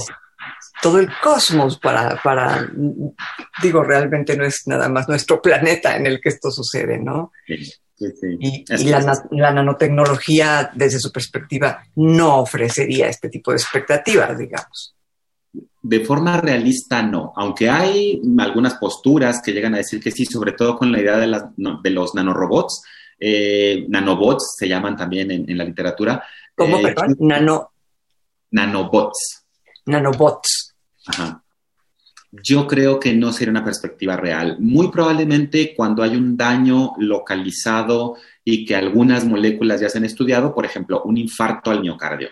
todo 0.82 0.98
el 0.98 1.08
cosmos 1.22 1.78
para, 1.78 2.20
para, 2.22 2.68
digo, 3.62 3.82
realmente 3.82 4.36
no 4.36 4.44
es 4.44 4.66
nada 4.66 4.88
más 4.88 5.08
nuestro 5.08 5.40
planeta 5.40 5.96
en 5.96 6.06
el 6.06 6.20
que 6.20 6.30
esto 6.30 6.50
sucede, 6.50 6.98
¿no? 6.98 7.32
Y, 7.46 8.64
la, 8.88 9.52
nanotecnología, 9.52 10.70
desde 10.74 10.98
su 10.98 11.12
perspectiva, 11.12 11.84
no 11.96 12.38
ofrecería 12.38 13.08
este 13.08 13.28
tipo 13.28 13.50
de 13.50 13.58
expectativas, 13.58 14.38
digamos. 14.38 14.96
De 15.82 16.00
forma 16.00 16.40
realista, 16.40 17.02
no. 17.02 17.32
Aunque 17.36 17.68
hay 17.68 18.20
algunas 18.38 18.74
posturas 18.74 19.42
que 19.42 19.52
llegan 19.52 19.74
a 19.74 19.78
decir 19.78 20.00
que 20.00 20.10
sí, 20.10 20.24
sobre 20.24 20.52
todo 20.52 20.76
con 20.78 20.90
la 20.90 21.00
idea 21.00 21.18
de, 21.18 21.42
de 21.82 21.90
los 21.90 22.14
nanorobots. 22.14 22.82
Eh, 23.18 23.84
nanobots 23.88 24.54
se 24.56 24.66
llaman 24.66 24.96
también 24.96 25.30
en, 25.30 25.58
la 25.58 25.64
literatura. 25.64 26.24
¿Cómo, 26.54 26.78
eh, 26.78 26.82
perdón? 26.82 27.16
Nano... 27.20 27.72
Nanobots. 28.52 29.39
Nanobots. 29.86 30.74
Ajá. 31.06 31.42
Yo 32.32 32.68
creo 32.68 33.00
que 33.00 33.12
no 33.12 33.32
sería 33.32 33.50
una 33.50 33.64
perspectiva 33.64 34.16
real. 34.16 34.56
Muy 34.60 34.88
probablemente 34.88 35.74
cuando 35.74 36.02
hay 36.02 36.14
un 36.14 36.36
daño 36.36 36.92
localizado 36.98 38.16
y 38.44 38.64
que 38.64 38.76
algunas 38.76 39.24
moléculas 39.24 39.80
ya 39.80 39.88
se 39.88 39.98
han 39.98 40.04
estudiado, 40.04 40.54
por 40.54 40.64
ejemplo, 40.64 41.02
un 41.04 41.16
infarto 41.16 41.72
al 41.72 41.80
miocardio. 41.80 42.28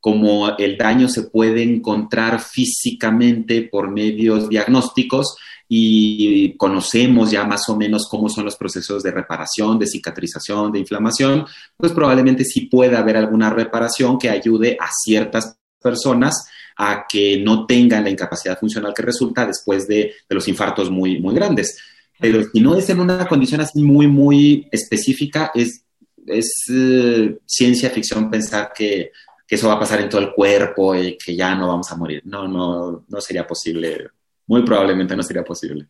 Como 0.00 0.56
el 0.56 0.78
daño 0.78 1.08
se 1.08 1.24
puede 1.24 1.62
encontrar 1.62 2.40
físicamente 2.40 3.62
por 3.62 3.90
medios 3.90 4.48
diagnósticos 4.48 5.36
y 5.68 6.56
conocemos 6.56 7.30
ya 7.30 7.44
más 7.44 7.68
o 7.68 7.76
menos 7.76 8.08
cómo 8.08 8.30
son 8.30 8.46
los 8.46 8.56
procesos 8.56 9.02
de 9.02 9.10
reparación, 9.10 9.78
de 9.78 9.86
cicatrización, 9.86 10.72
de 10.72 10.78
inflamación, 10.78 11.44
pues 11.76 11.92
probablemente 11.92 12.44
sí 12.44 12.62
puede 12.62 12.96
haber 12.96 13.18
alguna 13.18 13.50
reparación 13.50 14.18
que 14.18 14.30
ayude 14.30 14.78
a 14.80 14.88
ciertas 14.90 15.58
personas 15.82 16.48
a 16.78 17.06
que 17.08 17.38
no 17.38 17.66
tengan 17.66 18.04
la 18.04 18.10
incapacidad 18.10 18.58
funcional 18.58 18.94
que 18.94 19.02
resulta 19.02 19.44
después 19.44 19.88
de, 19.88 20.14
los 20.28 20.46
infartos 20.46 20.90
muy, 20.90 21.20
muy 21.20 21.34
grandes. 21.34 21.76
Pero 22.20 22.42
si 22.44 22.60
no 22.60 22.76
es 22.76 22.88
en 22.88 23.00
una 23.00 23.26
condición 23.26 23.60
así 23.60 23.82
muy, 23.82 24.06
muy 24.06 24.68
específica, 24.70 25.50
es, 25.54 25.84
es 26.24 26.52
eh, 26.72 27.36
ciencia 27.44 27.90
ficción 27.90 28.30
pensar 28.30 28.72
que, 28.72 29.10
que, 29.46 29.54
eso 29.56 29.66
va 29.66 29.74
a 29.74 29.80
pasar 29.80 30.00
en 30.00 30.08
todo 30.08 30.20
el 30.20 30.32
cuerpo 30.32 30.94
y 30.94 31.18
que 31.18 31.34
ya 31.34 31.54
no 31.56 31.66
vamos 31.66 31.90
a 31.90 31.96
morir. 31.96 32.22
No, 32.24 32.46
no, 32.46 33.04
no 33.08 33.20
sería 33.20 33.44
posible. 33.44 34.08
Muy 34.46 34.62
probablemente 34.62 35.16
no 35.16 35.22
sería 35.24 35.42
posible. 35.42 35.88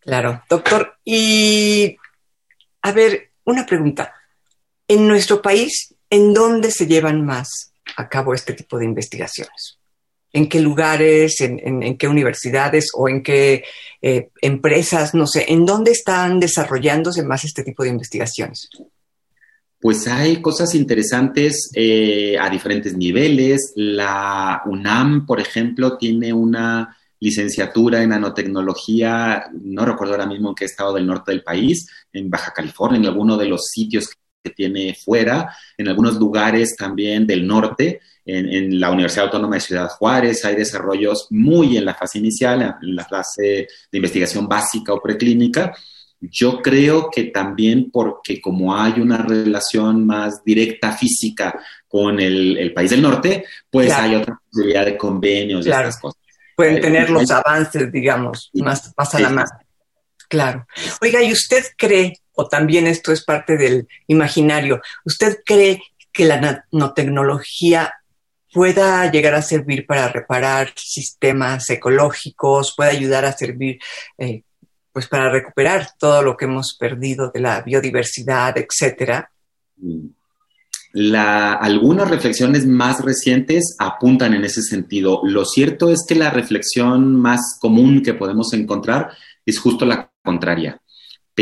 Claro, 0.00 0.42
doctor. 0.48 0.96
Y 1.04 1.96
a 2.82 2.92
ver, 2.92 3.30
una 3.44 3.64
pregunta. 3.64 4.12
En 4.88 5.06
nuestro 5.06 5.40
país, 5.40 5.94
¿en 6.08 6.34
dónde 6.34 6.72
se 6.72 6.88
llevan 6.88 7.24
más 7.24 7.72
a 7.96 8.08
cabo 8.08 8.34
este 8.34 8.54
tipo 8.54 8.76
de 8.76 8.86
investigaciones? 8.86 9.79
¿En 10.32 10.48
qué 10.48 10.60
lugares, 10.60 11.40
en, 11.40 11.98
qué 11.98 12.06
universidades 12.06 12.90
o 12.94 13.08
en 13.08 13.22
qué 13.22 13.64
eh, 14.00 14.30
empresas, 14.40 15.14
no 15.14 15.26
sé, 15.26 15.46
en 15.48 15.66
dónde 15.66 15.90
están 15.90 16.38
desarrollándose 16.38 17.24
más 17.24 17.44
este 17.44 17.64
tipo 17.64 17.82
de 17.82 17.90
investigaciones? 17.90 18.68
Pues 19.80 20.06
hay 20.06 20.42
cosas 20.42 20.74
interesantes 20.74 21.70
eh, 21.74 22.36
a 22.38 22.50
diferentes 22.50 22.96
niveles. 22.96 23.72
La 23.74 24.62
UNAM, 24.66 25.26
por 25.26 25.40
ejemplo, 25.40 25.96
tiene 25.96 26.32
una 26.32 26.96
licenciatura 27.18 28.02
en 28.02 28.10
nanotecnología, 28.10 29.44
no 29.52 29.84
recuerdo 29.84 30.14
ahora 30.14 30.26
mismo 30.26 30.50
en 30.50 30.54
qué 30.54 30.64
estado 30.64 30.94
del 30.94 31.06
norte 31.06 31.32
del 31.32 31.42
país, 31.42 31.86
en 32.12 32.30
Baja 32.30 32.52
California, 32.52 32.98
en 32.98 33.06
alguno 33.06 33.36
de 33.36 33.46
los 33.46 33.66
sitios 33.66 34.10
que 34.42 34.50
tiene 34.50 34.94
fuera, 34.94 35.54
en 35.76 35.88
algunos 35.88 36.16
lugares 36.16 36.74
también 36.76 37.26
del 37.26 37.46
norte, 37.46 38.00
en, 38.24 38.78
la 38.78 38.90
Universidad 38.90 39.26
Autónoma 39.26 39.56
de 39.56 39.60
Ciudad 39.60 39.88
Juárez 39.88 40.44
hay 40.44 40.54
desarrollos 40.54 41.26
muy 41.30 41.76
en 41.76 41.84
la 41.84 41.94
fase 41.94 42.18
inicial, 42.18 42.76
en 42.80 42.94
la 42.94 43.04
fase 43.04 43.42
de 43.90 43.98
investigación 43.98 44.46
básica 44.46 44.92
o 44.92 45.02
preclínica. 45.02 45.74
Yo 46.20 46.60
creo 46.60 47.10
que 47.10 47.24
también 47.24 47.90
porque 47.90 48.40
como 48.40 48.76
hay 48.76 49.00
una 49.00 49.18
relación 49.18 50.06
más 50.06 50.44
directa 50.44 50.92
física 50.92 51.58
con 51.88 52.20
el, 52.20 52.72
país 52.74 52.90
del 52.90 53.02
norte, 53.02 53.44
pues 53.70 53.90
hay 53.90 54.14
otra 54.14 54.38
posibilidad 54.48 54.84
de 54.84 54.96
convenios 54.96 55.66
y 55.66 55.70
estas 55.70 55.98
cosas. 55.98 56.20
Pueden 56.54 56.76
eh, 56.76 56.80
tener 56.80 57.10
los 57.10 57.30
avances, 57.30 57.90
digamos, 57.90 58.50
más, 58.54 58.92
más 58.96 59.14
a 59.14 59.20
la 59.20 59.30
mano. 59.30 59.50
Claro. 60.28 60.66
Oiga, 61.00 61.22
¿y 61.22 61.32
usted 61.32 61.64
cree 61.76 62.20
o 62.40 62.48
también 62.48 62.86
esto 62.86 63.12
es 63.12 63.22
parte 63.22 63.58
del 63.58 63.86
imaginario. 64.06 64.80
¿Usted 65.04 65.40
cree 65.44 65.82
que 66.10 66.24
la 66.24 66.40
nanotecnología 66.40 67.92
pueda 68.50 69.10
llegar 69.10 69.34
a 69.34 69.42
servir 69.42 69.86
para 69.86 70.08
reparar 70.08 70.72
sistemas 70.74 71.68
ecológicos, 71.68 72.74
pueda 72.74 72.90
ayudar 72.90 73.26
a 73.26 73.36
servir 73.36 73.78
eh, 74.16 74.42
pues 74.90 75.06
para 75.06 75.30
recuperar 75.30 75.90
todo 75.98 76.22
lo 76.22 76.34
que 76.34 76.46
hemos 76.46 76.76
perdido 76.80 77.30
de 77.30 77.40
la 77.40 77.60
biodiversidad, 77.60 78.56
etcétera? 78.56 79.30
algunas 80.92 82.10
reflexiones 82.10 82.66
más 82.66 83.04
recientes 83.04 83.76
apuntan 83.78 84.34
en 84.34 84.44
ese 84.44 84.62
sentido. 84.62 85.20
Lo 85.22 85.44
cierto 85.44 85.90
es 85.90 86.04
que 86.08 86.16
la 86.16 86.30
reflexión 86.30 87.14
más 87.14 87.58
común 87.60 88.02
que 88.02 88.14
podemos 88.14 88.52
encontrar 88.54 89.12
es 89.46 89.60
justo 89.60 89.84
la 89.84 90.10
contraria 90.24 90.80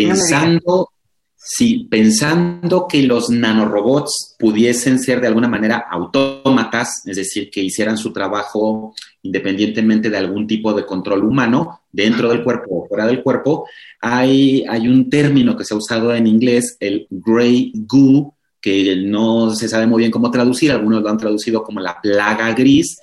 pensando, 0.06 0.90
sí, 1.36 1.86
pensando 1.90 2.86
que 2.88 3.02
los 3.02 3.30
nanorobots 3.30 4.36
pudiesen 4.38 4.98
ser 4.98 5.20
de 5.20 5.28
alguna 5.28 5.48
manera 5.48 5.84
autómatas, 5.90 7.02
es 7.06 7.16
decir, 7.16 7.50
que 7.50 7.62
hicieran 7.62 7.96
su 7.96 8.12
trabajo 8.12 8.94
independientemente 9.22 10.10
de 10.10 10.16
algún 10.16 10.46
tipo 10.46 10.72
de 10.72 10.86
control 10.86 11.24
humano 11.24 11.82
dentro 11.90 12.28
del 12.28 12.44
cuerpo 12.44 12.66
o 12.70 12.88
fuera 12.88 13.06
del 13.06 13.22
cuerpo, 13.22 13.66
hay, 14.00 14.64
hay 14.68 14.88
un 14.88 15.10
término 15.10 15.56
que 15.56 15.64
se 15.64 15.74
ha 15.74 15.76
usado 15.76 16.14
en 16.14 16.26
inglés, 16.26 16.76
el 16.80 17.06
gray 17.10 17.72
goo, 17.74 18.34
que 18.60 18.96
no 18.96 19.54
se 19.54 19.68
sabe 19.68 19.86
muy 19.86 20.00
bien 20.00 20.10
cómo 20.10 20.30
traducir, 20.30 20.70
algunos 20.70 21.02
lo 21.02 21.08
han 21.08 21.18
traducido 21.18 21.62
como 21.62 21.80
la 21.80 22.00
plaga 22.00 22.52
gris, 22.52 22.98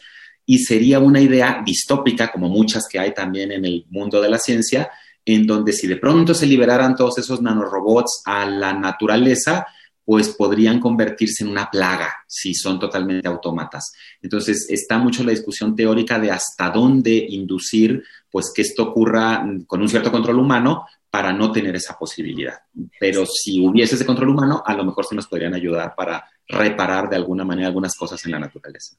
y 0.45 0.59
sería 0.59 0.99
una 0.99 1.19
idea 1.19 1.61
distópica, 1.65 2.31
como 2.31 2.49
muchas 2.49 2.87
que 2.89 2.99
hay 2.99 3.13
también 3.13 3.51
en 3.51 3.65
el 3.65 3.85
mundo 3.89 4.21
de 4.21 4.29
la 4.29 4.37
ciencia, 4.37 4.89
en 5.25 5.47
donde 5.47 5.73
si 5.73 5.87
de 5.87 5.97
pronto 5.97 6.33
se 6.33 6.45
liberaran 6.45 6.95
todos 6.95 7.17
esos 7.17 7.41
nanorobots 7.41 8.21
a 8.25 8.45
la 8.45 8.73
naturaleza, 8.73 9.65
pues 10.05 10.29
podrían 10.29 10.79
convertirse 10.79 11.43
en 11.43 11.49
una 11.49 11.69
plaga 11.69 12.13
si 12.27 12.53
son 12.53 12.79
totalmente 12.79 13.27
autómatas. 13.27 13.91
Entonces 14.21 14.67
está 14.69 14.99
mucho 14.99 15.23
la 15.23 15.31
discusión 15.31 15.75
teórica 15.75 16.19
de 16.19 16.29
hasta 16.29 16.69
dónde 16.69 17.25
inducir 17.29 18.03
pues 18.29 18.51
que 18.53 18.61
esto 18.61 18.83
ocurra 18.83 19.43
con 19.65 19.81
un 19.81 19.89
cierto 19.89 20.11
control 20.11 20.39
humano 20.39 20.85
para 21.09 21.33
no 21.33 21.51
tener 21.51 21.75
esa 21.75 21.97
posibilidad. 21.97 22.59
Pero 22.99 23.25
si 23.25 23.65
hubiese 23.65 23.95
ese 23.95 24.05
control 24.05 24.29
humano, 24.29 24.61
a 24.65 24.75
lo 24.75 24.85
mejor 24.85 25.05
sí 25.05 25.15
nos 25.15 25.27
podrían 25.27 25.55
ayudar 25.55 25.95
para 25.95 26.29
reparar 26.47 27.09
de 27.09 27.15
alguna 27.15 27.43
manera 27.43 27.67
algunas 27.67 27.95
cosas 27.95 28.23
en 28.25 28.33
la 28.33 28.39
naturaleza. 28.39 28.97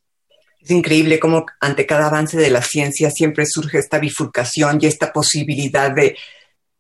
Es 0.66 0.72
increíble 0.72 1.20
cómo 1.20 1.46
ante 1.60 1.86
cada 1.86 2.08
avance 2.08 2.36
de 2.36 2.50
la 2.50 2.60
ciencia 2.60 3.08
siempre 3.08 3.46
surge 3.46 3.78
esta 3.78 4.00
bifurcación 4.00 4.80
y 4.80 4.86
esta 4.86 5.12
posibilidad 5.12 5.92
de 5.92 6.18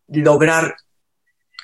lograr 0.08 0.74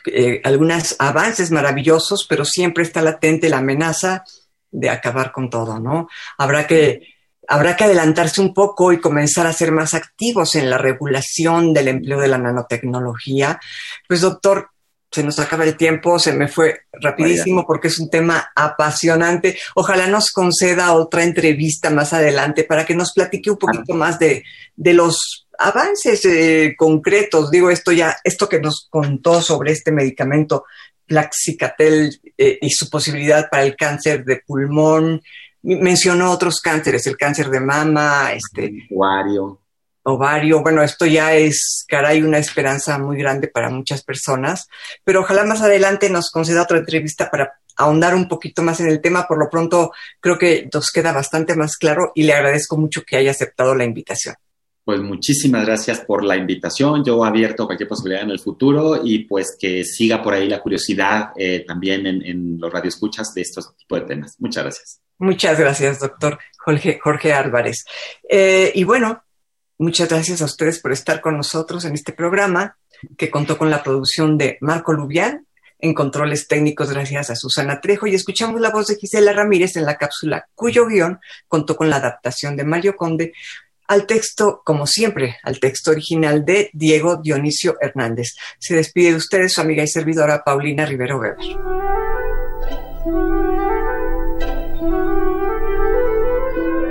eh, 0.07 0.41
algunos 0.45 0.95
avances 1.01 1.51
maravillosos, 1.51 2.25
pero 2.29 2.45
siempre 2.45 2.85
está 2.85 3.03
latente 3.03 3.49
la 3.49 3.59
amenaza 3.59 4.23
de 4.71 4.89
acabar 4.89 5.33
con 5.33 5.51
todo, 5.51 5.81
¿no? 5.81 6.07
Habrá 6.39 6.69
que, 6.69 7.09
habrá 7.49 7.75
que 7.75 7.85
adelantarse 7.85 8.41
un 8.41 8.55
poco 8.55 8.93
y 8.93 9.01
comenzar 9.01 9.49
a 9.49 9.53
ser 9.53 9.73
más 9.73 9.93
activos 9.93 10.55
en 10.55 10.71
la 10.71 10.79
regulación 10.79 11.75
del 11.75 11.89
empleo 11.89 12.21
de 12.21 12.29
la 12.29 12.39
nanotecnología. 12.39 13.59
Pues 14.07 14.21
doctor, 14.21 14.71
se 15.13 15.23
nos 15.23 15.39
acaba 15.39 15.65
el 15.65 15.77
tiempo, 15.77 16.19
se 16.19 16.33
me 16.33 16.49
fue 16.49 16.87
rapidísimo 16.93 17.67
porque 17.67 17.89
es 17.89 17.99
un 17.99 18.09
tema 18.09 18.51
apasionante. 18.57 19.59
Ojalá 19.75 20.07
nos 20.07 20.31
conceda 20.31 20.95
otra 20.95 21.23
entrevista 21.23 21.91
más 21.91 22.15
adelante 22.15 22.65
para 22.65 22.87
que 22.87 22.95
nos 22.95 23.13
platique 23.13 23.51
un 23.51 23.59
poquito 23.59 23.93
más 23.93 24.19
de, 24.19 24.43
los 24.77 25.47
avances 25.59 26.25
eh, 26.25 26.75
concretos. 26.79 27.51
Digo, 27.51 27.71
esto 27.71 27.93
ya, 27.93 28.17
esto 28.25 28.49
que 28.49 28.59
nos 28.59 28.89
contó 28.89 29.43
sobre 29.43 29.73
este 29.73 29.93
medicamento 29.93 30.65
Plaxicatel 31.07 32.19
eh, 32.39 32.59
y 32.63 32.71
su 32.71 32.89
posibilidad 32.89 33.51
para 33.51 33.65
el 33.65 33.77
cáncer 33.77 34.25
de 34.25 34.41
pulmón. 34.47 35.21
Mencionó 35.63 36.31
otros 36.31 36.61
cánceres, 36.61 37.07
el 37.07 37.19
cáncer 37.19 37.51
de 37.51 37.61
mama, 37.61 38.33
este. 38.33 38.87
Ovario 38.91 39.62
ovario. 40.05 40.63
Bueno, 40.63 40.83
esto 40.83 41.07
ya 41.07 41.35
es, 41.35 41.85
caray, 41.89 42.23
una 42.23 42.39
esperanza 42.39 42.99
muy 42.99 43.19
grande 43.19 43.49
para 43.49 43.71
muchas 43.71 44.03
personas, 44.03 44.69
pero 45.05 45.21
ojalá 45.21 45.45
más 45.45 45.63
adelante 45.63 46.11
nos 46.11 46.31
conceda 46.31 46.63
otra 46.63 46.79
entrevista 46.79 47.31
para 47.31 47.61
ahondar 47.77 48.15
un 48.15 48.29
poquito 48.29 48.63
más 48.63 48.81
en 48.81 48.89
el 48.89 49.01
tema. 49.01 49.27
Por 49.27 49.39
lo 49.39 49.49
pronto, 49.49 49.93
creo 50.21 50.39
que 50.39 50.69
nos 50.73 50.91
queda 50.91 51.13
bastante 51.13 51.57
más 51.57 51.77
claro 51.77 52.13
y 52.15 52.25
le 52.25 52.33
agradezco 52.33 52.77
mucho 52.77 53.03
que 53.03 53.17
haya 53.17 53.31
aceptado 53.31 53.75
la 53.75 53.85
invitación. 53.85 54.35
Pues 54.85 55.01
muchísimas 55.01 55.65
gracias 55.65 56.01
por 56.01 56.25
la 56.25 56.37
invitación. 56.37 57.05
Yo 57.05 57.25
abierto 57.25 57.67
cualquier 57.67 57.89
posibilidad 57.89 58.25
en 58.25 58.31
el 58.31 58.41
futuro 58.41 59.01
y 59.05 59.21
pues 59.27 59.57
que 59.59 59.85
siga 59.85 60.21
por 60.21 60.35
ahí 60.35 60.49
la 60.49 60.61
curiosidad 60.61 61.31
eh, 61.37 61.65
también 61.65 62.05
en, 62.05 62.59
los 62.59 62.73
radioescuchas 62.73 63.33
de 63.33 63.43
estos 63.43 63.77
tipos 63.77 64.01
de 64.01 64.07
temas. 64.07 64.35
Muchas 64.41 64.65
gracias. 64.65 65.01
Muchas 65.19 65.61
gracias, 65.61 66.01
doctor 66.01 66.37
Jorge, 66.59 66.99
Jorge 67.01 67.33
Álvarez. 67.33 67.85
Eh, 68.29 68.73
y 68.75 68.83
bueno, 68.83 69.23
Muchas 69.83 70.09
gracias 70.09 70.41
a 70.41 70.45
ustedes 70.45 70.79
por 70.79 70.93
estar 70.93 71.21
con 71.21 71.37
nosotros 71.37 71.85
en 71.85 71.95
este 71.95 72.13
programa 72.13 72.77
que 73.19 73.31
contó 73.31 73.59
con 73.59 73.69
la 73.69 73.83
producción 73.83 74.39
de 74.39 74.57
Marco 74.61 74.93
Lubián, 74.93 75.49
en 75.81 75.93
controles 75.93 76.47
técnicos 76.47 76.93
gracias 76.93 77.31
a 77.31 77.35
Susana 77.35 77.81
Trejo 77.81 78.07
y 78.07 78.15
escuchamos 78.15 78.61
la 78.61 78.71
voz 78.71 78.87
de 78.87 78.95
Gisela 78.95 79.33
Ramírez 79.33 79.75
en 79.75 79.85
la 79.85 79.97
cápsula 79.97 80.47
cuyo 80.55 80.87
guion 80.87 81.19
contó 81.49 81.75
con 81.75 81.91
la 81.91 81.97
adaptación 81.97 82.57
de 82.57 82.63
Mario 82.63 82.95
Conde 82.95 83.33
al 83.89 84.07
texto, 84.07 84.63
como 84.65 84.87
siempre, 84.87 85.39
al 85.43 85.59
texto 85.59 85.91
original 85.91 86.45
de 86.45 86.71
Diego 86.73 87.17
Dionisio 87.17 87.77
Hernández. 87.81 88.37
Se 88.61 88.77
despide 88.77 89.11
de 89.11 89.17
ustedes 89.17 89.53
su 89.53 89.63
amiga 89.63 89.83
y 89.83 89.89
servidora 89.89 90.45
Paulina 90.45 90.87
Rivero 90.87 91.19
Weber. 91.19 91.39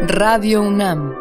Radio 0.10 0.62
UNAM 0.64 1.21